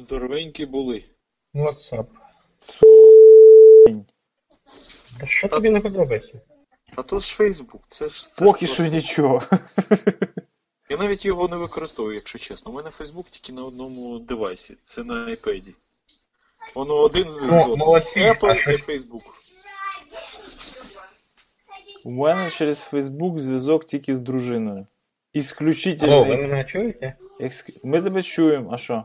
[0.00, 1.04] Здоровенькі були.
[1.54, 2.06] WhatsApp.
[5.20, 6.40] Та що тобі не подобається?
[6.96, 8.32] А то ж Фейсбук, це ж.
[8.32, 9.42] Це Поки ж що просто- нічого.
[10.90, 12.72] Я навіть його не використовую, якщо чесно.
[12.72, 14.76] У мене Фейсбук тільки на одному девайсі.
[14.82, 15.62] Це на iPad.
[16.74, 17.76] Воно один з одного.
[17.76, 19.22] молодці, а Apple що- і Facebook.
[22.04, 24.76] У мене через Фейсбук зв'язок тільки з дружиною.
[24.76, 24.86] Алло,
[25.32, 26.24] Ісключительно.
[26.24, 27.16] ви мене чуєте?
[27.40, 29.04] Екск- Ми тебе чуємо, а що?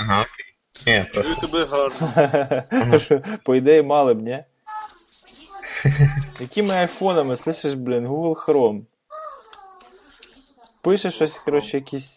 [0.00, 0.46] Ага, окей.
[0.86, 1.46] Ні, Чую просто.
[1.46, 3.00] тебе гарно.
[3.44, 4.44] По ідеї мали б, ні?
[6.40, 8.82] Якими айфонами, слышиш, блін, Google Chrome.
[10.82, 12.16] Пише щось, коротше, якісь.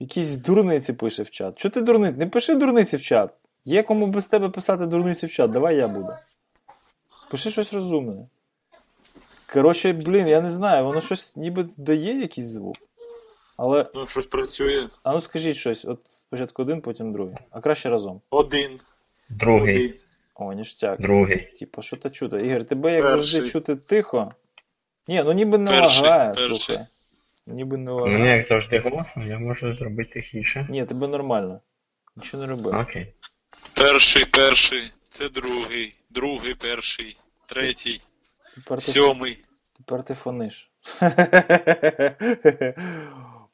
[0.00, 1.58] Якісь дурниці пише в чат.
[1.58, 2.18] Чого ти дурниці?
[2.18, 3.30] Не пиши дурниці в чат.
[3.64, 6.08] Є кому без тебе писати дурниці в чат, давай я буду.
[7.30, 8.26] Пиши щось розумне.
[9.52, 12.76] Коротше, блін, я не знаю, воно щось ніби дає якийсь звук.
[13.56, 14.88] Але, Ну, щось працює.
[15.02, 17.36] а ну скажіть щось, от спочатку один, потім другий.
[17.50, 18.20] А краще разом.
[18.30, 18.80] Один.
[19.28, 19.76] Другий.
[19.86, 19.94] Один.
[20.34, 21.00] О, ніштяк.
[21.00, 21.38] Другий.
[21.58, 22.46] Типа, що то чути?
[22.46, 23.22] Ігор, тебе як Перший.
[23.22, 24.32] завжди чути тихо.
[25.08, 26.56] Ні, ну ніби не Перший, лагає, перший.
[26.56, 26.86] слухай.
[27.46, 28.18] Ніби не У лагає.
[28.18, 30.66] мене як завжди голосно, я можу зробити тихіше.
[30.70, 31.60] Ні, тебе нормально.
[32.16, 32.70] Нічого не роби.
[32.78, 33.12] Окей.
[33.76, 34.92] Перший, перший.
[35.10, 35.94] Це другий.
[36.10, 37.16] Другий, перший.
[37.46, 38.00] Третій.
[38.54, 39.38] Тепер ти, Сьомий.
[39.76, 40.70] тепер ти фониш.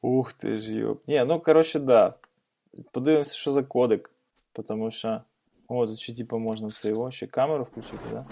[0.03, 1.09] Ух ти ж йоп.
[1.09, 2.15] Ні, ну коротше, да.
[2.93, 4.11] Подивимося, що за кодек.
[4.53, 5.21] Потому що.
[5.69, 8.25] О, тут ще типу можна це його ще камеру включити, да?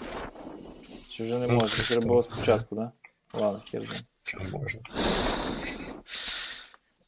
[1.10, 1.84] Чи вже не Ну, можна?
[1.84, 2.92] Треба було спочатку, да?
[3.32, 4.00] Ладно, хер з ним.
[4.22, 4.80] Що можна.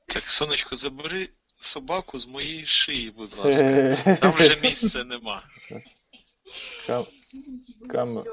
[0.06, 3.96] Так, сонечко, забери собаку з моєї шиї, будь ласка.
[4.20, 5.42] Там вже місця нема.
[6.86, 7.04] Кам...
[7.88, 8.24] Кам...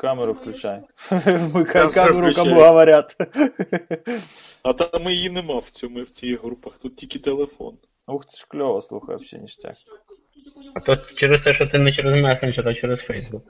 [0.04, 0.80] Камеру включай.
[1.10, 3.16] Вмикай Камеру кому говорять.
[4.62, 7.78] А там її нема в цьому в цих групах, тут тільки телефон.
[8.06, 9.76] Ух ти ж кльово, слухай, взагалі ніштяк.
[10.74, 13.42] А то через те, що ти не через месенджер, а через Facebook.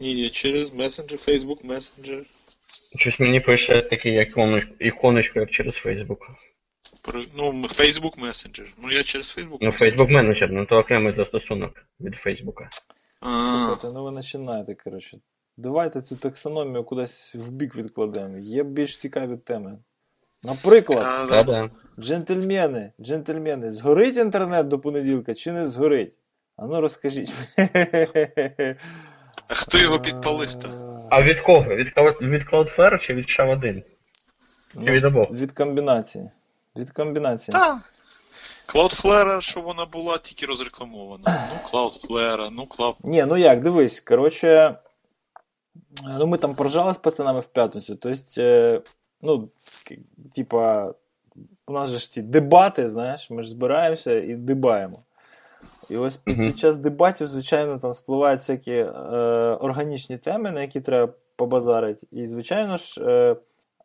[0.00, 2.22] Ні, ні, через месенджер, Facebook Messenger.
[2.98, 6.18] Щось мені пише таке іконочку, іконочку, як через Facebook.
[7.02, 8.66] Про- Ну, Facebook Messenger.
[8.82, 9.70] Ну я через Facebook Ну.
[9.70, 12.68] Facebook менеджер, ну то окремий застосунок від Facebook.
[13.20, 15.18] А, Слухайте, ну ви починаєте, коротше.
[15.58, 18.38] Давайте цю таксономію кудись в бік відкладемо.
[18.38, 19.78] Є більш цікаві теми.
[20.42, 21.52] Наприклад, а, Та да.
[21.52, 21.70] да.
[22.02, 26.12] джентльмени, джентльмени, згорить інтернет до понеділка чи не згорить?
[26.56, 27.32] А ну розкажіть.
[29.48, 30.68] А хто його підпалив-то?
[31.10, 31.74] А від кого?
[31.74, 31.86] Від,
[32.20, 33.82] від Cloudflare чи від SHA-1?
[34.84, 35.30] Чи від обох?
[35.30, 36.30] Від комбінації.
[36.76, 37.52] Від комбінації.
[37.52, 37.80] Та.
[38.66, 41.48] Cloudflare, що вона була, тільки розрекламована.
[41.52, 42.94] Ну, Cloudflare, ну Cloud.
[43.04, 44.76] Ні, ну як, дивись, коротше.
[46.18, 47.96] Ну, ми там поржали з пацанами в п'ятницю.
[47.96, 48.82] Тобто, е,
[49.22, 49.48] ну,
[50.34, 50.94] типа,
[51.66, 54.98] у нас же ж ці дебати, знаєш, ми ж збираємося і дебаємо.
[55.88, 58.86] І ось під, під час дебатів, звичайно, там спливають всякі е,
[59.60, 62.06] органічні теми, на які треба побазарити.
[62.10, 63.36] І, звичайно ж, е,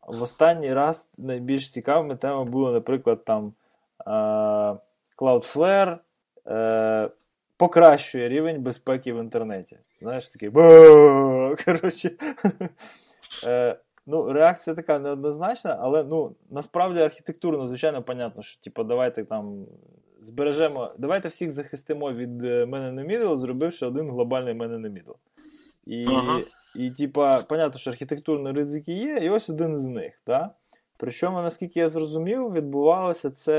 [0.08, 3.54] в останній раз найбільш цікавими темами були, наприклад, там
[4.08, 4.12] е,
[5.18, 5.98] Cloudflare,
[6.48, 7.10] е,
[7.62, 9.78] покращує рівень безпеки в інтернеті.
[10.02, 10.50] Знаєш, такий
[11.66, 12.12] коротше.
[13.48, 19.66] Е, Ну, реакція така неоднозначна, але ну, насправді архітектурно, звичайно, понятно, що типу, давайте там
[20.20, 25.16] збережемо, давайте всіх захистимо від е, in the Middle, зробивши один глобальний in the Middle.
[25.86, 26.40] І, Ага.
[26.76, 30.22] і типа, понятно, що архітектурні ризики є, і ось один з них.
[30.28, 30.50] Да?
[30.98, 33.54] Причому, наскільки я зрозумів, відбувалося це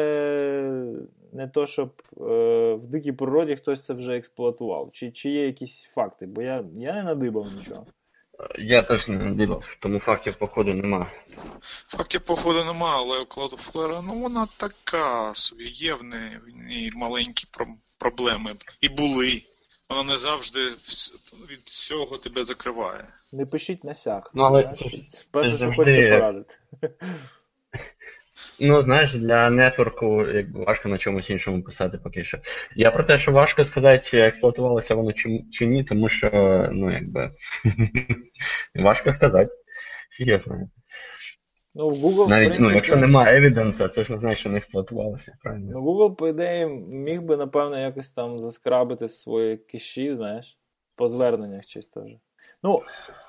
[1.33, 4.91] не то, щоб е, в дикій природі хтось це вже експлуатував.
[4.93, 6.27] Чи, чи є якісь факти?
[6.27, 7.87] Бо я, я не надибав нічого.
[8.59, 11.11] Я теж не надибав, тому фактів походу нема.
[11.87, 16.93] Фактів, походу, нема, але у Cloudflare, ну вона така собі, є в неї, в неї
[16.95, 17.45] маленькі
[17.99, 18.55] проблеми.
[18.81, 19.43] І були.
[19.91, 20.61] Вона не завжди
[21.51, 23.05] від всього тебе закриває.
[23.33, 24.31] Не пишіть на сяк.
[24.35, 24.85] Ну, але це
[25.33, 26.55] це що завжди- порадити.
[28.61, 32.39] Ну, знаєш, для нетворку якби важко на чомусь іншому писати поки що.
[32.77, 36.31] Я про те, що важко сказати, чи експлуатувалося воно чи, чи ні, тому що,
[36.73, 37.31] ну, якби.
[38.75, 39.53] важко сказати.
[40.19, 40.71] Я знаю.
[41.75, 44.59] Ну, в Google, в принципі, ну, якщо немає евіденса, це ж не значить, що не
[44.59, 45.71] експлуатувалося, правильно?
[45.75, 50.59] Ну, Google, по ідеї, міг би, напевно, якось там заскрабити свої кеші, знаєш,
[50.97, 52.19] по зверненнях чисто вже.
[52.63, 52.83] Ну,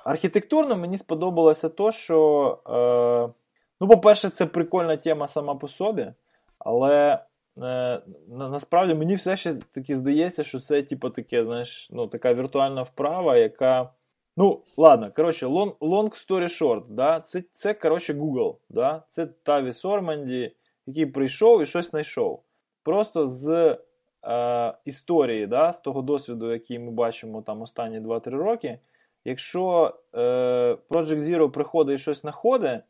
[0.04, 3.30] архітектурно мені сподобалося то, що.
[3.30, 3.43] Е,
[3.80, 6.12] ну, по-перше, це прикольна тема сама по собі,
[6.58, 7.20] але е,
[7.56, 12.82] на, насправді мені все ще таки здається, що це, типу, таке, знаєш, ну, така віртуальна
[12.82, 13.90] вправа, яка.
[14.36, 17.20] Ну, ладно, коротше, long, long story short, да?
[17.20, 19.02] це, це коротше, Google, да?
[19.10, 20.52] це Таві Сорманді,
[20.86, 22.42] який прийшов і щось знайшов.
[22.82, 23.78] Просто з
[24.26, 28.78] е, історії, да, з того досвіду, який ми бачимо там останні 2-3 роки,
[29.24, 30.18] якщо е,
[30.90, 32.80] Project Zero приходить і щось знаходить,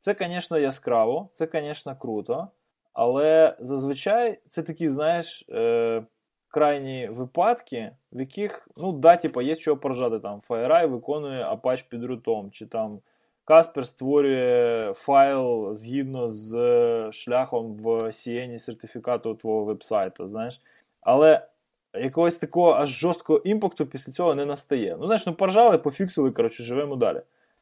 [0.00, 2.48] це, звісно, яскраво, це, звісно, круто.
[2.92, 6.02] Але зазвичай це такі, знаєш, е,
[6.48, 10.18] крайні випадки, в яких, ну, да, типу, є чого поржати.
[10.18, 13.00] Там FireEye виконує Apache під рутом, чи там
[13.44, 20.60] Каспер створює файл згідно з шляхом в CN сертифікату твого вебсайту, знаєш.
[21.00, 21.46] Але
[21.94, 24.96] якогось такого аж жорсткого імпакту після цього не настає.
[25.00, 27.20] Ну, знаєш, ну поржали, пофіксили, коротше, живемо далі.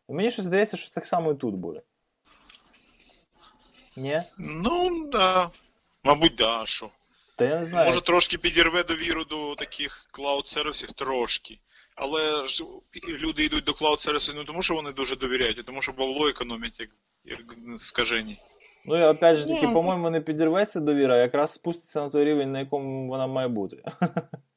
[0.08, 1.80] І мені щось здається, що так само і тут буде.
[3.98, 4.22] Ні?
[4.38, 5.50] Ну, да.
[6.04, 6.90] Мабуть, да, що.
[7.36, 7.86] Та я не знаю.
[7.86, 11.58] Може трошки підірве довіру до таких клауд-сервісів, трошки.
[11.96, 12.64] Але ж
[13.08, 16.80] люди йдуть до клауд-сервісів не тому, що вони дуже довіряють, а тому, що бабло економять,
[16.80, 16.88] як,
[17.24, 17.40] як
[17.78, 18.36] скажені.
[18.84, 22.52] Ну і опять же таки, по-моєму, не підірветься довіра, а якраз спуститься на той рівень,
[22.52, 23.82] на якому вона має бути.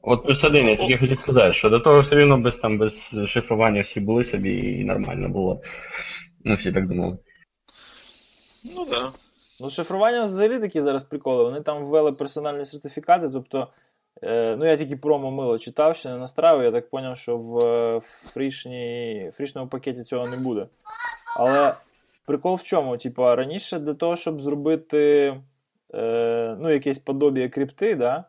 [0.01, 2.93] От плюс один, я тільки хотів сказати, що до того все рівно без там без
[3.27, 5.61] шифрування всі були собі і нормально було.
[6.43, 7.17] Ну, всі так думали.
[8.63, 8.89] Ну так.
[8.89, 9.11] Да.
[9.61, 11.43] Ну, шифрування взагалі такі зараз приколи.
[11.43, 13.67] Вони там ввели персональні сертифікати, тобто.
[14.23, 18.01] Е, ну, я тільки промо мило читав, ще не настраював, я так зрозумів, що в
[18.29, 20.67] фрішні, фрішному пакеті цього не буде.
[21.37, 21.73] Але
[22.25, 22.97] прикол в чому?
[22.97, 25.33] Типа, раніше для того, щоб зробити
[25.93, 28.23] е, ну, якесь подобіє крипти, да?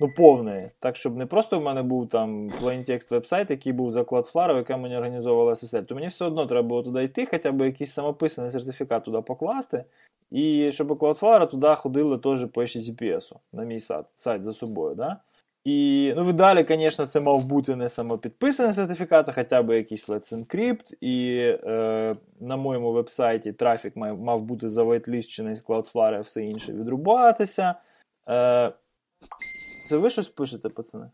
[0.00, 4.02] Ну, повне, так, щоб не просто в мене був там plaintext вебсайт, який був за
[4.02, 7.66] Cloudflare, яке мені організовувала SSL, то мені все одно треба було туди йти, хоча б
[7.66, 9.84] якийсь самописаний сертифікат туди покласти.
[10.30, 14.94] І щоб Cloudflare туди ходили теж по HTTPS на мій сайт, сайт за собою.
[14.94, 15.16] Да?
[15.64, 20.34] І ну, в звісно, це мав бути не самопідписаний сертифікат, а хоча б якийсь Let's
[20.34, 20.94] Encrypt.
[21.00, 27.74] І е, на моєму вебсайті трафік мав, мав бути завайтліщений з Cloudflare, все інше відрубатися.
[28.28, 28.72] Е,
[29.90, 31.10] Це ви щось пишете, пацани?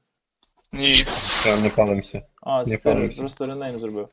[0.73, 1.05] Ні.
[1.62, 2.23] Не палимося.
[2.43, 2.78] А, це
[3.19, 4.08] просто ренейм зробив.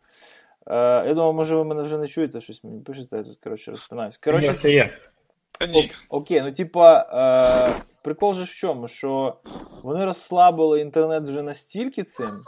[0.67, 0.75] Е,
[1.07, 4.17] Я думав, може ви мене вже не чуєте, щось мені пишете, я тут, коротше, розпинаюсь.
[4.17, 4.93] Коротше, це є.
[5.73, 5.91] ні.
[6.09, 6.99] Окей, ну типа,
[7.77, 9.37] е, прикол же в чому, що
[9.83, 12.43] вони розслабили інтернет вже настільки цим,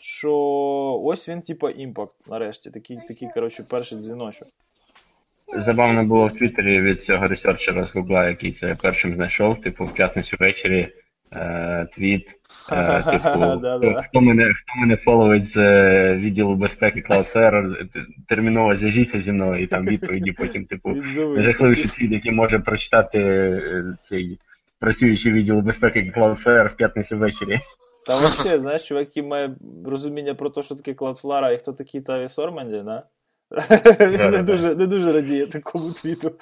[0.00, 0.32] що
[1.04, 2.70] ось він, типа, impact, нарешті.
[2.70, 4.48] Такий, такий коротше, перший дзвіночок.
[5.56, 9.94] Забавно було в Твіттері від цього ресерчера з Гугла, який це першим знайшов, типу, в
[9.94, 10.92] п'ятницю ввечері.
[11.36, 12.40] Е, твіт,
[12.72, 17.86] е, типу, хто мене хто мене фоловить з е, відділу безпеки Cloudflare,
[18.28, 20.96] терміново зв'яжіться зі мною і там відповіді потім, типу,
[21.36, 23.62] жахливіший твіт, який може прочитати
[24.08, 24.38] цей
[24.78, 27.60] працюючий відділ безпеки Cloudflare в п'ятницю ввечері.
[28.06, 29.56] Та взагалі, знаєш, чувак, який має
[29.86, 33.02] розуміння про те, що таке Cloudflare і хто такий Таві Сорманді, да?
[34.00, 36.32] Він не дуже не дуже радіє такому твіту.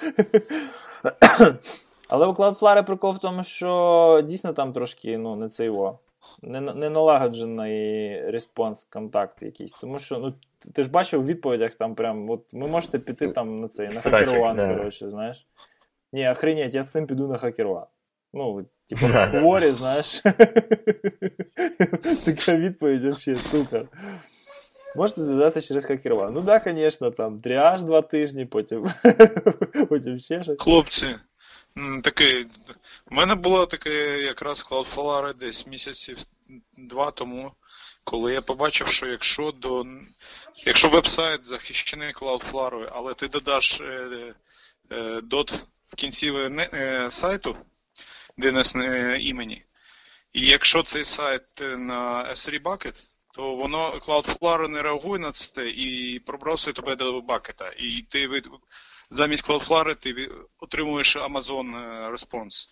[2.11, 5.99] Але у Cloudflare прикол в тому, що дійсно там трошки ну, не це його,
[6.41, 9.71] не не налагоджений респонс, контакт якийсь.
[9.71, 10.33] Тому що ну,
[10.73, 14.01] ти ж бачив у відповідях там прям, от ви можете піти там на цей, на
[14.01, 15.47] хакерван, коротше, знаєш.
[16.13, 17.85] Ні, охренеть, я з цим піду на хакерван.
[18.33, 20.21] Ну, типу, хворі, знаєш.
[22.25, 23.87] Така відповідь взагалі, супер.
[24.95, 26.33] Можете зв'язатися через хакерван.
[26.33, 28.87] Ну так, да, звісно, там тріаж два тижні, потім
[29.89, 30.61] потім ще щось.
[30.61, 31.07] Хлопці,
[32.03, 32.47] Такий,
[33.11, 36.17] У мене було таке якраз Cloudflare десь місяців
[36.77, 37.51] два тому,
[38.03, 39.85] коли я побачив, що якщо до
[40.55, 44.33] якщо веб-сайт захищений Cloudflare, але ти додаш е,
[44.91, 47.57] е, дот в кінці е, сайту,
[48.37, 49.65] DNS е, імені,
[50.33, 51.43] і якщо цей сайт
[51.77, 53.03] на S3 Bucket,
[53.33, 57.73] то воно Cloudflare не реагує на це і пробросує тебе до бакета.
[57.77, 58.27] І ти
[59.11, 62.67] замість Cloudflare ти отримуєш Amazon е, Response.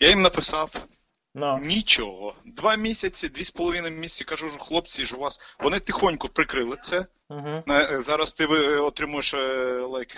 [0.00, 0.86] Я їм написав.
[1.34, 1.66] No.
[1.66, 2.34] Нічого.
[2.44, 5.40] Два місяці, дві з половиною місяці кажу, хлопці ж у вас.
[5.58, 7.06] Вони тихонько прикрили це.
[7.30, 8.02] Uh-huh.
[8.02, 10.16] Зараз ти отримуєш like,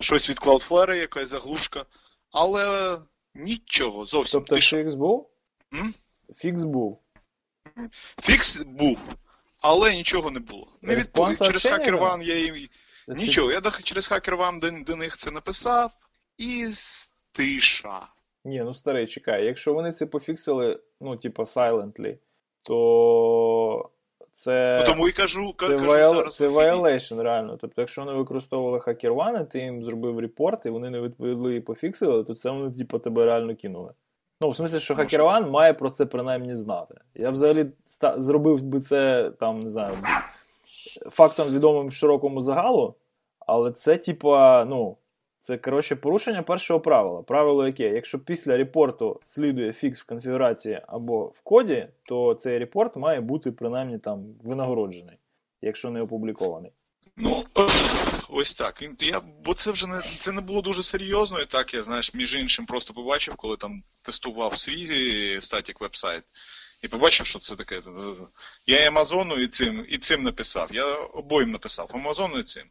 [0.00, 1.84] щось від Cloudflare, якась заглушка.
[2.32, 2.98] Але
[3.34, 4.40] нічого зовсім.
[4.40, 5.30] Тобто Ти фікс був?
[5.74, 5.94] М?
[6.36, 7.00] Фікс був.
[8.22, 9.08] Фікс був,
[9.60, 10.72] але нічого не було.
[10.82, 11.38] Не відповідь.
[11.38, 12.68] Через HackerOne я їм.
[13.08, 15.92] Нічого, я через хакер вам до, до них це написав
[16.38, 16.66] і
[17.32, 18.00] тиша.
[18.44, 22.18] Ні, ну старий, чекай, якщо вони це пофіксили, ну, типа, silently,
[22.62, 23.90] то
[24.32, 24.76] це.
[24.80, 26.14] Ну, тому і кажу, це, кажу вайол...
[26.14, 26.36] зараз.
[26.36, 27.58] Це violation, реально.
[27.60, 32.24] Тобто, якщо вони використовували хакервани, ти їм зробив репорт, і вони не відповіли і пофіксили,
[32.24, 33.94] то це вони, типу, тебе реально кинули.
[34.40, 36.94] Ну, в смислі, що хакерван має про це принаймні знати.
[37.14, 38.14] Я взагалі ста...
[38.22, 39.98] зробив би це там, не знаю,
[41.10, 42.94] фактом відомим широкому загалу,
[43.38, 44.96] але це, типа, ну,
[45.42, 47.22] Це, коротше, порушення першого правила.
[47.22, 47.88] Правило яке?
[47.88, 53.52] Якщо після репорту слідує фікс в конфігурації або в коді, то цей репорт має бути
[53.52, 55.16] принаймні там винагороджений,
[55.62, 56.72] якщо не опублікований.
[57.16, 57.44] Ну,
[58.28, 58.82] ось так.
[59.00, 62.34] Я, Бо це вже не це не було дуже серйозно, і так я, знаєш, між
[62.34, 66.22] іншим просто побачив, коли там тестував свій статік вебсайт,
[66.82, 67.82] і побачив, що це таке.
[68.66, 70.68] Я і Амазону і цим і цим написав.
[70.72, 72.64] Я обоїм написав Амазону і цим.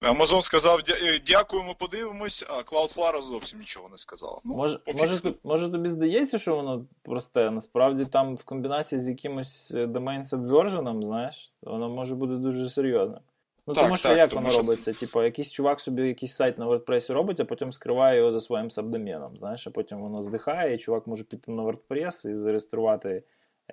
[0.00, 4.40] Амазон сказав, «Е, дякуємо, подивимось, а Cloudflare зовсім нічого не сказав.
[4.44, 7.50] Ну, може, може, може тобі здається, що воно просте.
[7.50, 13.20] Насправді там в комбінації з якимось е, domain subversion, знаєш, воно може бути дуже серйозним.
[13.66, 14.60] Ну, так, тому що так, як тому воно що...
[14.60, 14.92] робиться?
[14.92, 18.70] Типу, якийсь чувак собі якийсь сайт на WordPress робить, а потім скриває його за своїм
[18.70, 23.22] сабдоменом, знаєш, а потім воно здихає, і чувак може піти на WordPress і зареєструвати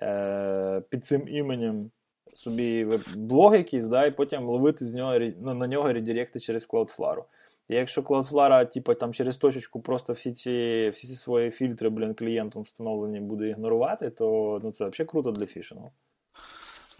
[0.02, 1.90] е- під цим іменем
[2.34, 7.24] собі блог якийсь, да, і потім ловити з нього ну, на нього редиректи через Cloudflare.
[7.68, 12.14] І якщо Cloudflare, типу, там через точечку просто всі ці всі ці свої фільтри, блін,
[12.14, 15.92] клієнтом встановлені буде ігнорувати, то ну, це взагалі круто для фішингу.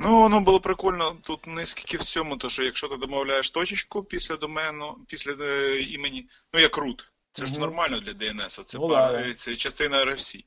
[0.02, 4.04] Ну, воно було прикольно тут не скільки в цьому, то що якщо ти домовляєш точечку
[4.04, 8.88] після домену, після е, імені, ну як root, це ж нормально для DNS, це, ну,
[8.88, 10.44] пар, да, це частина RFC.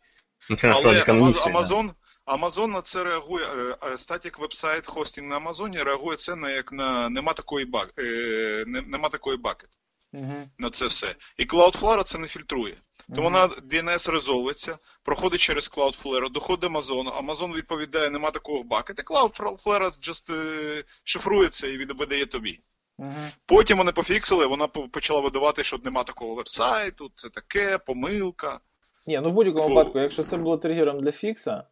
[0.50, 1.92] Ну, це Але Amazon,
[2.26, 3.46] Amazon на це реагує.
[3.46, 7.94] Е, е, Static вебсайт хостинг на Амазоні реагує це на як на нема такої бак,
[8.00, 9.70] е, нема такої бакет.
[10.14, 10.48] Uh-huh.
[10.58, 11.16] На це все.
[11.38, 12.78] І Cloudflare це не фільтрує.
[13.16, 19.04] То вона DNS резолвиться, проходить через Cloudflare, доходить до Amazon, Amazon відповідає, нема такого бакета.
[19.04, 20.34] Cloudflare just
[21.04, 22.60] шифрується і видає тобі.
[23.00, 23.32] Uh-huh.
[23.46, 28.60] Потім вони пофіксили, вона почала видавати, що нема такого вебсайту, це таке, помилка.
[29.08, 31.64] Ні, ну в будь-якому випадку, якщо це було тригером для фікса,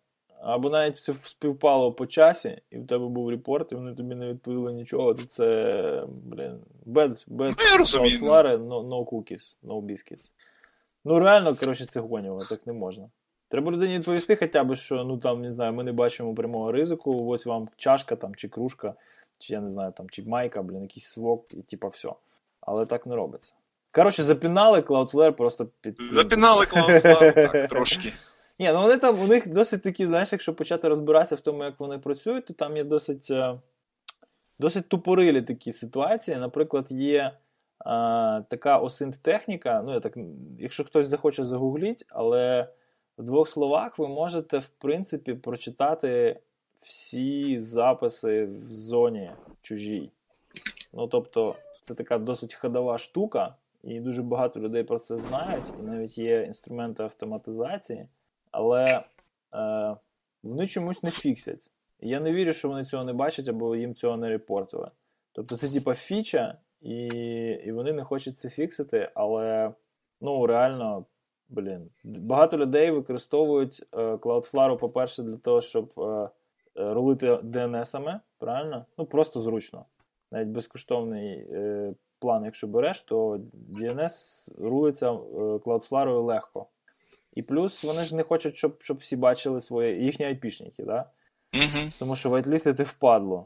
[0.44, 4.28] або навіть це співпало по часі, і в тебе був репорт, і вони тобі не
[4.28, 8.20] відповіли нічого, то це, блін, bad, bad ну, я розумію.
[8.22, 10.32] no, no cookies, no biscuits.
[11.06, 13.10] Ну, реально, коротше, це гоняло, так не можна.
[13.50, 17.28] Треба людині відповісти хоча б, що ну там, не знаю, ми не бачимо прямого ризику,
[17.28, 18.94] ось вам чашка там, чи кружка,
[19.40, 22.10] чи я не знаю, там, чи майка, блін, якийсь свок, і типа все.
[22.62, 23.54] Але так не робиться.
[23.92, 26.02] Коротше, запінали Cloudflare просто під.
[26.02, 28.14] Запінали Cloudflare, так, трошки.
[28.60, 31.80] Ні, ну вони там, у них досить такі, знаєш, якщо почати розбиратися в тому, як
[31.80, 33.60] вони працюють, то там є досить е,
[34.60, 36.38] досить тупорилі такі ситуації.
[36.38, 37.32] Наприклад, є
[37.86, 39.82] а, така осинт-техніка.
[39.86, 40.18] Ну, я так,
[40.60, 42.68] якщо хтось захоче загугліть, але
[43.18, 46.40] в двох словах ви можете, в принципі, прочитати
[46.82, 50.12] всі записи в зоні чужій.
[50.94, 55.84] Ну, тобто, це така досить ходова штука, і дуже багато людей про це знають, і
[55.84, 58.08] навіть є інструменти автоматизації
[58.52, 59.04] але
[59.54, 59.96] е,
[60.44, 61.72] вони чомусь не фіксять.
[62.00, 64.92] Я не вірю, що вони цього не бачать або їм цього не репортили.
[65.32, 67.06] Тобто це типа фіча, і
[67.66, 69.74] і вони не хочуть це фіксити, але
[70.22, 71.06] ну реально,
[71.50, 76.30] блін, багато людей використовують е, Cloudflare, по-перше, для того, щоб е,
[76.78, 78.86] е рулити DNS-ами, правильно?
[78.98, 79.86] Ну, просто зручно.
[80.32, 86.68] Навіть безкоштовний е, план, якщо береш, то DNS рулиться е, Cloudflare легко.
[87.34, 91.06] І плюс вони ж не хочуть, щоб щоб всі бачили свої їхні айпішники, да?
[91.54, 91.84] Угу.
[92.00, 93.46] тому що вайтлістити впадло.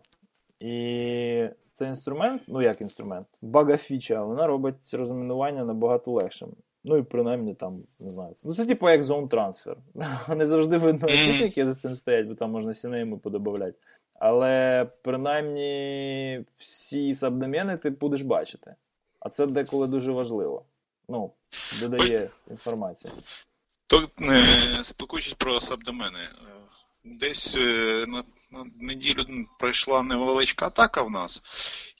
[0.59, 6.49] І цей інструмент, ну як інструмент, бага фіча, вона робить розмінування набагато легшим.
[6.83, 8.35] Ну і принаймні там, не знаю.
[8.43, 9.77] Ну це типу як зон трансфер.
[10.35, 13.77] Не завжди видно айпішники за цим стоять, бо там можна сінейми подобавляти.
[14.13, 18.75] Але принаймні всі сабдомени ти будеш бачити.
[19.19, 20.65] А це деколи дуже важливо.
[21.09, 21.31] Ну,
[21.81, 23.13] додає інформації.
[23.87, 26.29] То е, спілкуючись про сабдомени, е,
[27.03, 28.05] десь е,
[28.55, 29.25] на, неділю
[29.59, 31.41] пройшла невеличка атака в нас,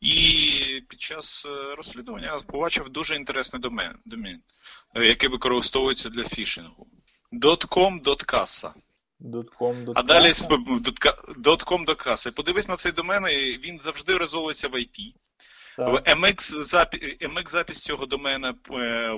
[0.01, 1.47] і під час
[1.77, 4.41] розслідування я побачив дуже інтересний домен, домен
[4.95, 6.87] який використовується для фішингу.
[7.33, 8.73] .com.casa.
[9.95, 12.31] А далі .com.casa.
[12.31, 13.25] Подивись на цей домен,
[13.63, 15.13] він завжди резолується в IP.
[15.77, 18.55] В MX запись цього домена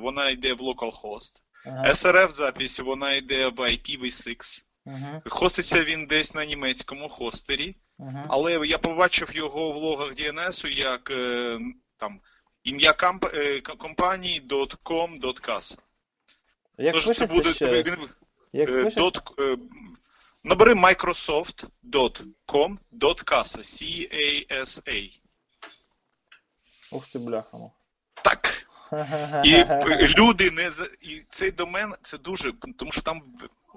[0.01, 1.41] вона йде в localhost.
[1.65, 1.89] Ага.
[1.89, 4.63] SRF запись вона йде в IPv6.
[4.88, 5.22] Ага.
[5.25, 7.75] Хоститься він десь на німецькому хостері.
[8.00, 8.25] Ага.
[8.29, 11.60] Але я побачив його в логах DNS як е,
[11.98, 12.20] там
[12.63, 15.77] ім'я комп, е, компанії .com.cas.
[16.77, 18.10] Як Тож це буде ще він,
[18.53, 19.58] Як е, dot,
[20.44, 25.20] Набери microsoft.com.casa C-A-S-A.
[26.91, 27.72] Ух ти, бляхамо.
[28.24, 28.67] Так.
[29.46, 29.65] І
[30.08, 33.22] люди не і цей домен це дуже, тому що там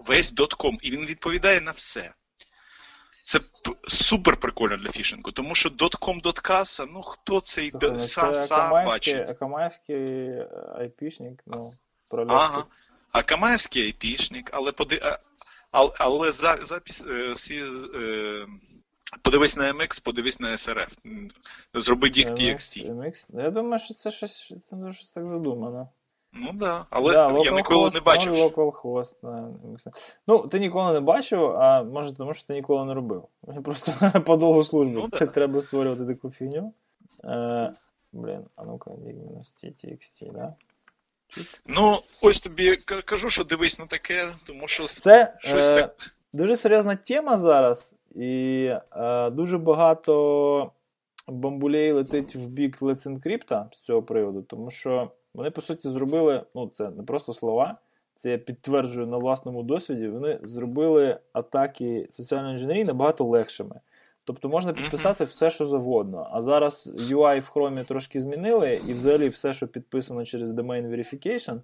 [0.07, 2.13] весь .com, і він відповідає на все.
[3.23, 3.41] Це
[3.89, 8.43] супер прикольно для фішингу, тому що .com.casa, ну хто цей Слухай, д- ну, са, це
[8.43, 9.29] са бачить?
[9.29, 11.73] Акамаївський е, айпішник, ну,
[12.11, 12.65] про Ага.
[13.13, 15.01] А Камаєвський айпішник, але поди...
[15.71, 17.63] але, але за, запис, е, всі,
[17.95, 18.47] е,
[19.23, 20.89] подивись на MX, подивись на SRF.
[21.75, 22.95] Зроби Dict TXT.
[22.95, 23.43] MX.
[23.43, 25.89] Я думаю, що це щось, це дуже так задумано.
[26.33, 28.33] Ну да, але Да, я ніколи не бачив.
[28.37, 29.49] ну, localhost, да,
[30.27, 33.25] Ну, ти ніколи не бачив, а може тому, що ти ніколи не робив.
[33.65, 33.93] Просто
[34.27, 35.27] по довгу службу Ну, да.
[35.27, 36.73] Треба створювати таку фігню.
[37.25, 37.73] Е,
[38.13, 40.55] блін, а ну-ка, мінус TXT, да?
[41.67, 45.97] Ну, ось тобі кажу, що дивись на таке, тому що Це щось е, так.
[46.33, 50.73] дуже серйозна тема зараз, і е, дуже багато
[51.29, 56.43] бамбулей летить в бік Let's Encrypt з цього приводу, тому що вони, по суті, зробили,
[56.55, 57.79] ну, це не просто слова,
[58.15, 60.09] це я підтверджую на власному досвіді.
[60.09, 63.81] Вони зробили атаки соціальної інженерії набагато легшими.
[64.25, 66.29] Тобто можна підписати все, що завгодно.
[66.33, 71.61] А зараз UI в Chrome трошки змінили, і взагалі все, що підписано через Domain Verification,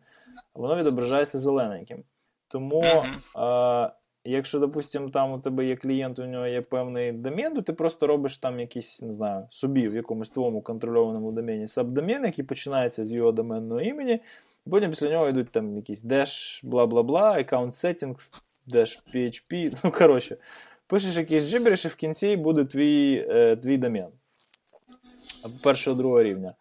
[0.54, 2.04] воно відображається зелененьким.
[2.48, 3.90] Тому, е,
[4.26, 8.06] якщо, допустимо, там у тебе є клієнт, у нього є певний домен, то ти просто
[8.06, 13.10] робиш там якийсь, не знаю, собі в якомусь твоєму контрольованому домені сабдомен, який починається з
[13.10, 14.20] його доменного імені,
[14.70, 20.36] потім після нього йдуть там якісь dash, бла-бла-бла, account settings, dash PHP, ну коротше.
[20.86, 24.08] Пишеш якийсь джибериш, і в кінці буде твій, е, твій домен.
[25.64, 26.54] Першого другого рівня.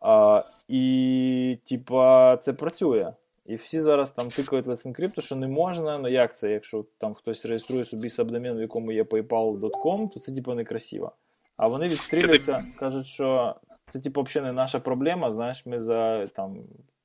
[0.00, 3.12] А, і, типа, це працює.
[3.50, 5.98] І всі зараз там тикають Let's Encrypt, що не можна.
[5.98, 10.32] Ну як це, якщо там хтось реєструє собі сабдомен, в якому є paypal.com, то це
[10.32, 11.12] типу некрасиво.
[11.56, 13.56] А вони відстріляються, кажуть, що
[13.88, 15.32] це типу взагалі не наша проблема.
[15.32, 16.58] Знаєш, ми за там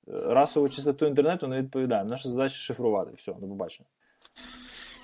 [0.07, 2.09] расову чистоту інтернету не відповідаємо.
[2.09, 3.11] Наша задача шифрувати.
[3.17, 3.87] Все, до побачення.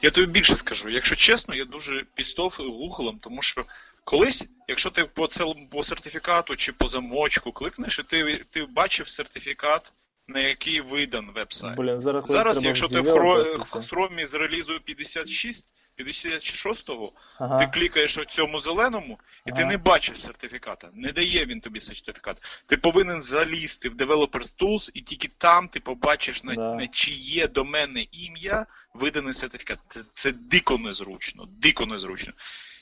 [0.01, 3.65] Я тобі більше скажу, якщо чесно, я дуже пістов гуглом, тому що
[4.03, 9.10] колись, якщо ти по цілому по сертифікату чи по замочку кликнеш, і ти, ти бачив
[9.10, 9.93] сертифікат,
[10.31, 11.75] на який видан веб-сайт.
[11.77, 15.67] Блін, зараз, Зараз, якщо ти в хромі з релізу 56,
[16.00, 17.11] 56-го,
[17.59, 20.89] ти клікаєш у цьому зеленому, і ти не бачиш сертифіката.
[20.94, 22.37] Не дає він тобі сертифікат.
[22.65, 26.74] Ти повинен залізти в Developer Tools, і тільки там ти побачиш на, Да.
[26.74, 29.79] на чиє доменне ім'я виданий сертифікат.
[29.89, 32.33] Це, це дико незручно, дико незручно.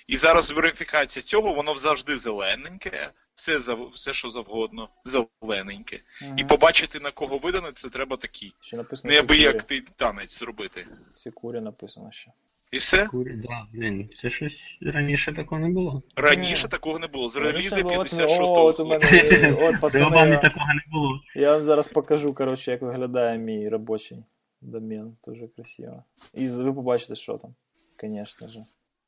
[0.07, 5.99] І зараз верифікація цього, воно завжди зелененьке, все, зав- все що завгодно, зелененьке.
[6.21, 6.37] Мгм.
[6.37, 8.53] І побачити на кого видане, це треба такий.
[8.61, 9.53] Ще написано Не аби Секурі.
[9.53, 10.87] як ти танець зробити.
[11.13, 12.31] Секурі написано ще.
[12.71, 13.05] І все.
[13.07, 16.03] Курі, да, блін, це щось раніше такого не було.
[16.15, 16.69] Раніше Ні.
[16.69, 17.29] такого не було.
[17.29, 18.63] З релізи 56-го.
[18.63, 21.21] о, от у мене, от, пацани, я, такого не було.
[21.35, 24.17] я вам зараз покажу, коротше, як виглядає мій робочий
[24.61, 25.17] домен.
[25.27, 26.03] Дуже красиво.
[26.33, 27.55] І ви побачите, що там.
[28.01, 28.59] Звісно ж.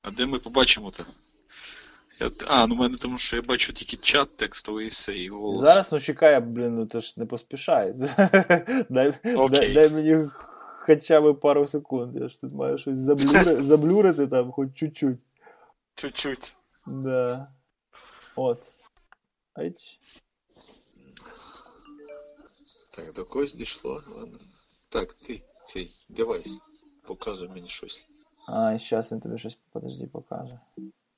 [0.02, 1.06] А де ми побачимо то?
[2.22, 2.32] Я...
[2.48, 5.60] А, ну в мене тому що я бачу тільки чат текстовий і все, і голос.
[5.60, 7.94] Зараз, ну чекай, блін, ну ти ж не поспішай.
[8.90, 10.30] дай, дай, дай мені
[10.82, 12.16] хоча б пару секунд.
[12.16, 15.18] Я ж тут маю щось заблюри, заблюрити там, хоч чуть-чуть.
[15.96, 16.54] Чуть-чуть.
[16.88, 17.48] Да.
[18.36, 18.60] От.
[19.54, 20.00] Айч.
[22.92, 24.04] Так, до когось дійшло.
[24.18, 24.40] Ладно.
[24.90, 26.60] Так, ти, цей девайс.
[27.04, 28.06] Показуй мені щось.
[28.48, 30.60] А, і щас він тобі щось, подожди, покаже.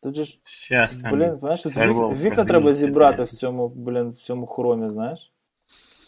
[0.03, 1.11] Тут же ж Щас там.
[1.11, 5.31] Блін, знаєш, тут вік- вікна треба зібрати в цьому, блін, в цьому хромі, знаєш.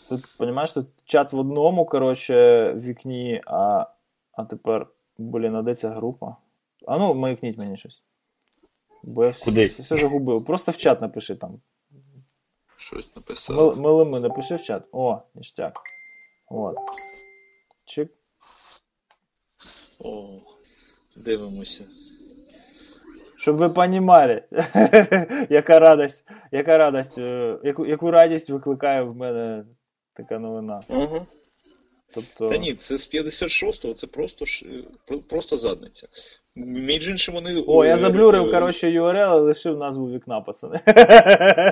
[0.10, 3.86] Тут, розумієш, тут чат в одному, коротше, вікні, а,
[4.32, 6.36] а тепер, блін, а де ця група?
[6.88, 8.02] А ну, маякніть мені щось.
[9.04, 9.66] Бо я Куди?
[9.66, 10.46] все, все загубив.
[10.46, 11.60] Просто в чат напиши там.
[12.78, 13.58] Щось написав.
[13.58, 14.84] Мил- Милими напиши в чат.
[14.92, 15.80] О, ніштяк.
[16.50, 16.78] От.
[17.86, 18.12] Чик.
[20.00, 20.40] О,
[21.18, 21.84] дивимося.
[23.46, 24.42] Щоб ви понімали,
[25.50, 29.64] яка радость, яка радость, е, яку, яку радість викликає в мене
[30.14, 30.82] така новина.
[30.90, 31.26] Ага.
[32.16, 34.46] Тобто, Та ні, це з 56-го, це просто
[35.30, 36.08] просто задниця.
[36.56, 37.64] Між іншим вони.
[37.68, 40.80] О, я е, заблюрив, е, коротше, URL і лишив назву вікна, пацани.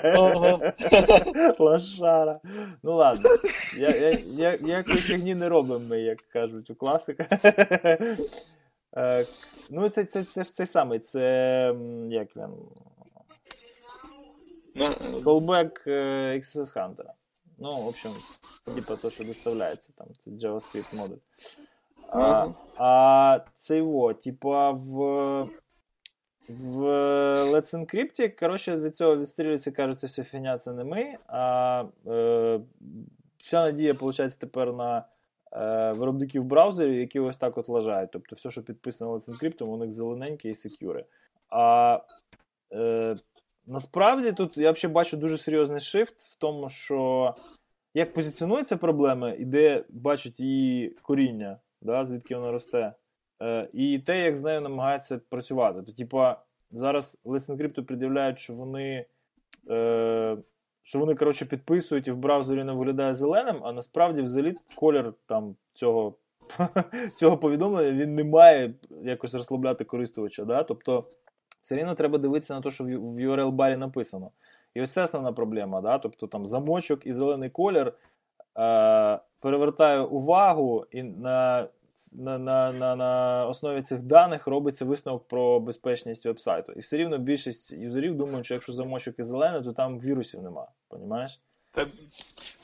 [0.03, 0.73] Ага.
[1.59, 2.39] Лошара.
[2.83, 3.29] Ну ладно.
[3.77, 7.39] Я, я, я, якої фігні не робимо ми, як кажуть у класика.
[8.97, 9.25] Е,
[9.69, 11.75] Ну, це, це, це ж цей самий, це
[12.09, 12.49] як він.
[15.23, 17.05] Callback е, XSS Hunter.
[17.57, 18.11] Ну, в общем,
[18.65, 21.17] це типа то, що доставляється там, це JavaScript модуль.
[22.07, 22.53] А, Ага.
[22.77, 25.47] а це його, типа в.
[26.49, 26.79] В
[27.51, 31.17] Let's Encrypt, коротше, від цього відстрілюється, кажуть, це все фігня, це не ми.
[31.27, 32.59] А е,
[33.37, 35.05] вся надія, виходить, тепер на
[35.95, 38.11] виробників браузерів, які ось так от лажають.
[38.11, 41.05] Тобто все, що підписано Let's Encrypt, у них зелененьке і секюре.
[41.49, 41.99] А
[42.73, 43.17] е,
[43.65, 47.35] насправді тут я взагалі бачу дуже серйозний шифт в тому, що
[47.93, 52.93] як позиціонується проблема, і де бачать її коріння, да, звідки вона росте,
[53.41, 55.81] е, і те, як з нею намагаються працювати.
[55.81, 59.05] То, типа, зараз Let's Encrypt пред'являють, що вони.
[59.69, 60.37] Е,
[60.83, 65.55] що вони, коротше, підписують і в браузері не виглядає зеленим, а насправді взагалі колір там
[65.73, 66.15] цього
[67.17, 70.45] цього повідомлення він не має якось розслабляти користувача.
[70.45, 70.63] Да?
[70.63, 71.07] Тобто,
[71.61, 72.87] все рівно треба дивитися на те, що в
[73.19, 74.31] URL-барі написано.
[74.73, 75.81] І ось це основна проблема.
[75.81, 75.97] Да?
[75.97, 77.93] Тобто там замочок і зелений колір
[78.59, 81.67] е- перевертає увагу і на
[82.13, 86.71] на, на, на, на основі цих даних робиться висновок про безпечність вебсайту.
[86.71, 90.67] І все рівно більшість юзерів думають, що якщо замочок і зелений, то там вірусів нема.
[90.87, 91.39] Понімаєш?
[91.71, 91.87] Та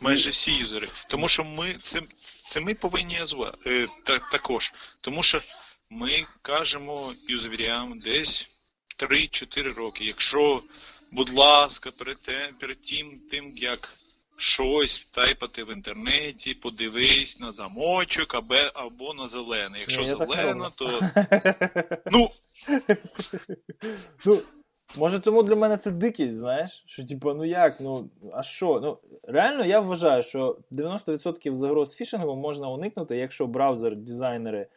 [0.01, 0.87] майже всі юзери.
[1.07, 2.01] Тому що ми це
[2.47, 4.73] це ми повинні язва, е, та, також.
[5.01, 5.41] Тому що
[5.89, 8.47] ми кажемо юзерям десь
[8.97, 10.05] 3-4 роки.
[10.05, 10.61] Якщо,
[11.11, 13.98] будь ласка, перед тим, перед тим, тим як
[14.39, 19.80] щось тайпати в інтернеті, подивись на замочок або, або на зелене.
[19.80, 20.99] Якщо зелено, то.
[22.12, 22.30] Ну.
[24.25, 24.41] ну,
[24.99, 26.84] Може, тому для мене це дикість, знаєш?
[26.86, 28.80] Що, типу, ну як, ну, а що?
[28.84, 34.67] Ну, Реально, я вважаю, що 90% загроз фішингу можна уникнути, якщо браузер-дизайнери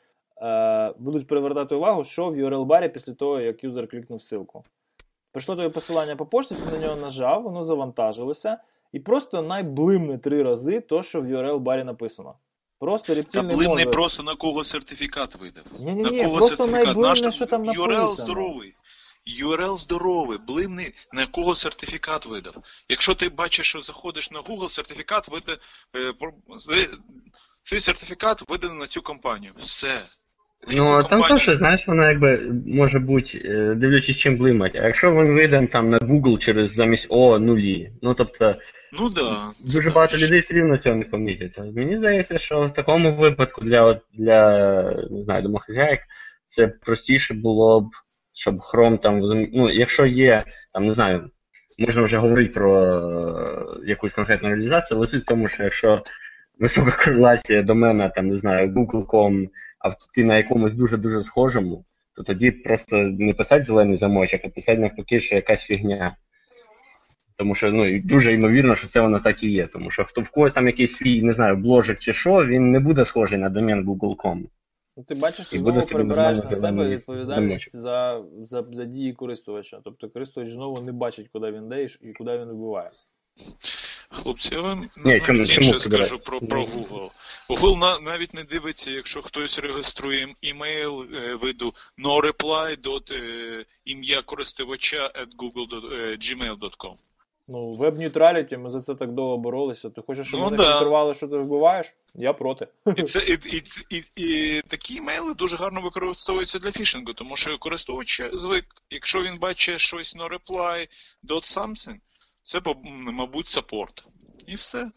[0.43, 4.63] е, будуть привертати увагу, що в URL-барі після того, як юзер клікнув ссылку.
[5.33, 8.59] Прийшло тобі посилання по пошті, ти на нього нажав, воно завантажилося,
[8.93, 12.35] і просто найблимне три рази то, що в URL-барі написано.
[12.79, 13.91] Просто рептильний Та мозок.
[13.93, 15.65] просто на кого сертифікат видав.
[15.79, 16.85] Ні-ні-ні, на кого просто сертифікат?
[16.85, 18.75] найблимне, Наш що там URL здоровий.
[19.43, 22.55] URL здоровий, блимний, на кого сертифікат видав.
[22.89, 25.57] Якщо ти бачиш, що заходиш на Google, сертифікат видав.
[25.97, 26.89] Е,
[27.63, 29.53] цей сертифікат виданий на цю компанію.
[29.61, 30.03] Все.
[30.69, 34.77] Ну, а там теж, знаєш, вона якби може бути, е, дивлячись, чим блимать.
[34.77, 38.57] А якщо він видан там на Google через замість О нулі, ну тобто
[38.99, 39.53] Ну да.
[39.61, 40.23] дуже це багато так.
[40.23, 41.59] людей все рівно цього не помітять.
[41.75, 46.01] Мені здається, що в такому випадку для, для не знаю, домохозяїк
[46.47, 47.91] це простіше було б,
[48.35, 49.21] щоб Chrome там,
[49.53, 51.31] ну, якщо є, там, не знаю,
[51.79, 56.03] можна вже говорити про е, якусь конкретну реалізацію, але суть в тому, що якщо
[56.59, 59.49] висока кореляція домена, там, не знаю, Google.com,
[59.85, 61.85] а ти на якомусь дуже-дуже схожому,
[62.17, 66.17] то тоді просто не писати зелений замочок, а писати навпаки, що якась фігня.
[67.37, 69.67] Тому що ну, дуже ймовірно, що це воно так і є.
[69.67, 72.81] Тому що хто в когось там якийсь свій, не знаю, бложик чи що, він не
[72.81, 74.43] буде схожий на домен Google.com.
[74.97, 79.81] Ну, ти бачиш, буде знову прибираєш на себе відповідальність за, за, за дії користувача.
[79.85, 82.91] Тобто користувач знову не бачить, куди він йде і куди він вибиває.
[84.13, 87.11] Хлопці, я вам Ні, чому- інше чому скажу про, про Google.
[87.49, 94.23] Google на, навіть не дивиться, якщо хтось реєструє імейл е, виду noreply dot, е, ім'я
[94.23, 96.95] користувача at google, е, gmail.com.
[97.49, 99.91] Ну, веб-нейтраліті, ми за це так довго боролися.
[99.91, 100.73] Ти хочеш, щоб Ну, вони да.
[100.73, 101.87] фільтрували, що ти вбиваєш?
[102.15, 102.67] Я проти.
[102.97, 107.59] І, це, і, і, і, і такі імейли дуже гарно використовуються для фішингу, тому що
[107.59, 110.89] користувач звик, якщо він бачить щось no reply
[111.29, 111.97] dot something,
[112.43, 114.07] це, мабуть, саппорт.
[114.47, 114.91] І все.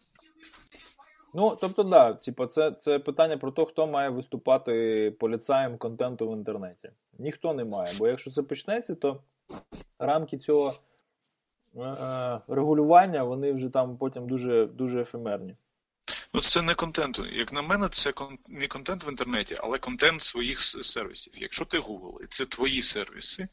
[1.33, 6.33] Ну, тобто, да, типу, це, це питання про те, хто має виступати поліцаєм контенту в
[6.33, 6.89] інтернеті.
[7.19, 9.23] Ніхто не має, бо якщо це почнеться, то
[9.99, 10.73] рамки цього
[11.75, 15.55] е, е, регулювання вони вже там потім дуже, дуже ефемерні.
[16.33, 17.19] Ну, це не контент.
[17.33, 21.33] Як на мене, це кон- не контент в інтернеті, але контент своїх сервісів.
[21.37, 23.45] Якщо ти Google і це твої сервіси,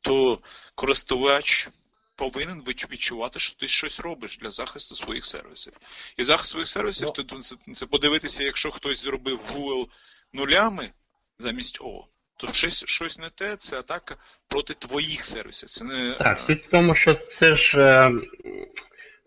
[0.00, 0.38] то
[0.74, 1.68] користувач
[2.16, 5.72] повинен відчувати, що ти щось робиш для захисту своїх сервісів.
[6.16, 7.24] І захист своїх сервісів Ну.
[7.24, 9.86] ти- це, це подивитися, якщо хтось зробив Google
[10.32, 10.90] нулями
[11.38, 14.16] замість О, то щось, щось не те, це атака
[14.48, 15.68] проти твоїх сервісів.
[15.68, 18.12] Це не Так, суть в тому, що це ж е,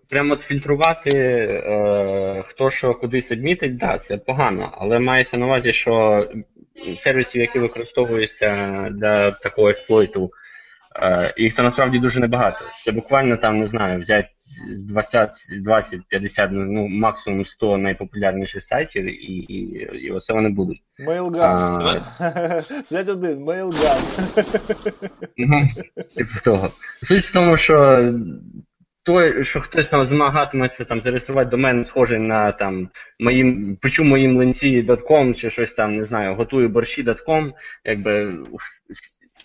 [0.10, 5.74] прямо от фільтрувати, е, хто що кудись адмітить, да, це погано, але мається на увазі,
[5.74, 6.28] що
[7.00, 10.32] сервісів, які використовуються для такого експлойту,
[11.38, 12.66] їх там насправді дуже небагато.
[12.86, 14.30] Це буквально там, не знаю, взяти
[14.72, 15.32] з 20,
[15.64, 19.58] 20, 50, ну максимум 100 найпопулярніших сайтів, і, і,
[20.06, 20.82] і оце вони будуть.
[21.00, 21.78] Мейлган.
[22.90, 23.98] Взять один, мейлган.
[26.16, 26.70] Типу того.
[27.04, 28.04] Суть в тому, що
[29.04, 35.34] той, що хтось там змагатиметься там зареєструвати домен, схожий на там моїм печу моїм ленці.com
[35.34, 37.52] чи щось там, не знаю, готую борщі.com,
[37.86, 38.38] якби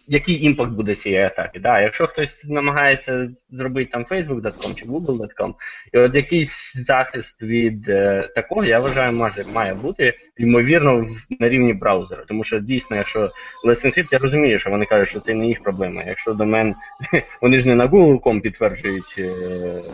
[0.07, 1.61] який імпакт буде цієї атаки.
[1.61, 5.55] Да, Якщо хтось намагається зробити там Facebook.com чи Google.com,
[5.93, 11.07] і от якийсь захист від е, такого, я вважаю, може, має бути, ймовірно, в,
[11.41, 12.25] на рівні браузера.
[12.29, 13.21] Тому що дійсно, якщо
[13.67, 16.03] Let's Encrypt, я розумію, що вони кажуть, що це не їх проблема.
[16.03, 16.75] Якщо домен,
[17.43, 19.15] вони ж не на Google.com підтверджують.
[19.19, 19.31] Е,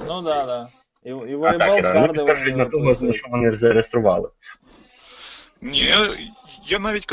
[0.08, 0.68] Ну да, да.
[1.04, 4.28] І, і волейбол вони карди підтверджують на вони того, що вони зареєстрували.
[5.60, 5.94] Ні,
[6.66, 7.06] я, навіть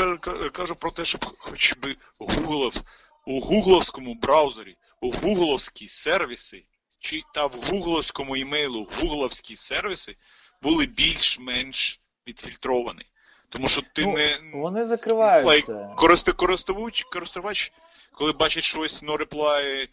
[0.52, 2.82] кажу, про те, щоб хоч би Google,
[3.26, 6.64] у гугловському браузері, у гугловські сервіси,
[7.00, 10.16] чи та в гугловському імейлу гугловські сервіси
[10.62, 13.06] були більш-менш відфільтровані.
[13.48, 14.38] Тому що ти Ну, не.
[14.54, 17.72] Вони закривають Like, користи, користувач, користувач,
[18.12, 19.88] коли бачить щось no reply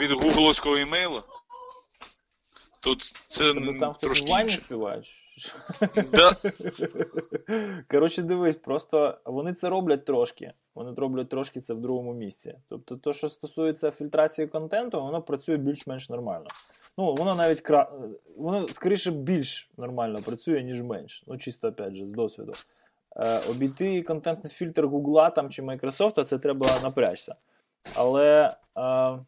[0.00, 1.22] від гугловського імейла,
[2.80, 2.96] то
[3.28, 4.58] це м, там хтось трошки інше.
[4.58, 5.02] співає?
[6.12, 6.36] Да.
[7.90, 10.52] Коротше, дивись, просто вони це роблять трошки.
[10.74, 12.54] Вони роблять трошки це в другому місці.
[12.68, 16.46] Тобто, то, що стосується фільтрації контенту, воно працює більш-менш нормально.
[16.98, 17.92] Ну, воно навіть кра...
[18.36, 21.24] воно скоріше більш нормально працює, ніж менш.
[21.26, 22.52] Ну, чисто опять же, з досвіду.
[23.16, 27.34] Е, обійти контентний фільтр Гугла там чи Microsoft, це треба напрячся.
[27.94, 29.18] Але е,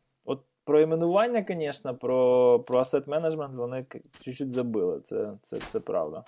[0.66, 3.86] про іменування, звісно, про, про asset management вони
[4.20, 5.00] чуть-чуть забили.
[5.00, 6.24] Це, це, це правда.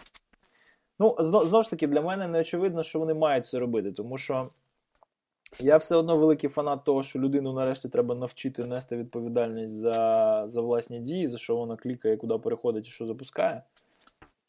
[0.99, 4.19] Ну, зно- знову ж таки, для мене не очевидно, що вони мають це робити, тому
[4.19, 4.49] що
[5.61, 10.61] я все одно великий фанат того, що людину нарешті треба навчити нести відповідальність за, за
[10.61, 13.63] власні дії, за що вона клікає, куди переходить і що запускає.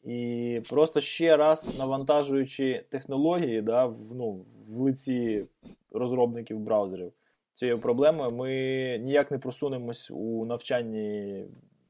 [0.04, 5.46] І просто ще раз навантажуючи технології да, в, ну, в лиці
[5.92, 7.12] розробників браузерів
[7.60, 8.50] цією проблемою, ми
[8.98, 11.44] ніяк не просунемось у навчанні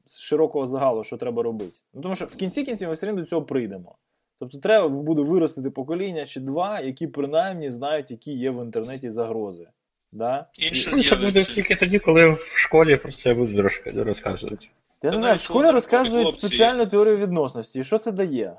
[0.09, 1.73] широкого загалу, що треба робити.
[1.93, 3.95] Ну, тому що в кінці кінців ми все рівно до цього прийдемо.
[4.39, 9.67] Тобто треба буде виростити покоління чи два, які принаймні знають, які є в інтернеті загрози.
[10.11, 10.45] Да?
[10.59, 14.67] Інше Ну, це буде тільки тоді, коли в школі про це будуть розк- розказувати.
[15.03, 17.79] Я не знаю, в школі розказують спеціальну теорію відносності.
[17.79, 18.53] І що це дає?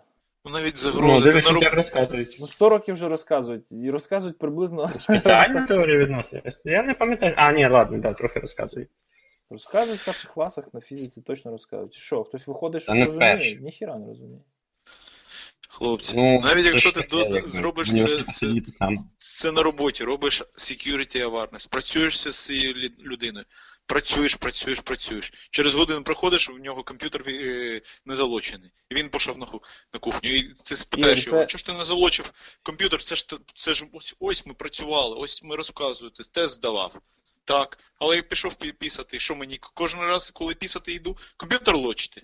[0.44, 1.24] Ну, навіть Ну, загрози.
[1.32, 2.36] Ти дивлячись, на розказують.
[2.40, 3.64] Ну, 100 років вже розказують.
[3.70, 4.90] І розказують приблизно.
[4.98, 6.40] Спеціальна теорія відносин.
[6.64, 7.34] Я не пам'ятаю.
[7.36, 8.88] А, ні, ладно, да, трохи розказують.
[9.50, 11.94] Розказують в перших класах на фізиці, точно розказують.
[11.94, 13.58] Що, хтось виходить, що не розуміє?
[13.60, 14.40] Ніхіра не розуміє.
[15.68, 18.46] Хлопці, Ну, навіть якщо ти до- зробиш в це, це,
[19.18, 22.74] це на роботі, робиш security awareness, працюєш з цією
[23.04, 23.44] людиною,
[23.92, 25.32] працюєш, працюєш, працюєш.
[25.50, 28.70] Через годину проходиш, в нього комп'ютер е, не залочений.
[28.90, 29.46] І він пішов на,
[29.92, 30.30] на кухню.
[30.30, 33.02] І ти спитаєш Ігор, його, це- чого ж ти не залочив комп'ютер?
[33.02, 36.94] Це ж це ж ось, ось ми працювали, ось ми розказуєте, тест здавав.
[37.44, 39.20] Так, але я пішов пі- пісати.
[39.20, 42.22] Що мені кожен раз, коли пісати йду, комп'ютер лочити?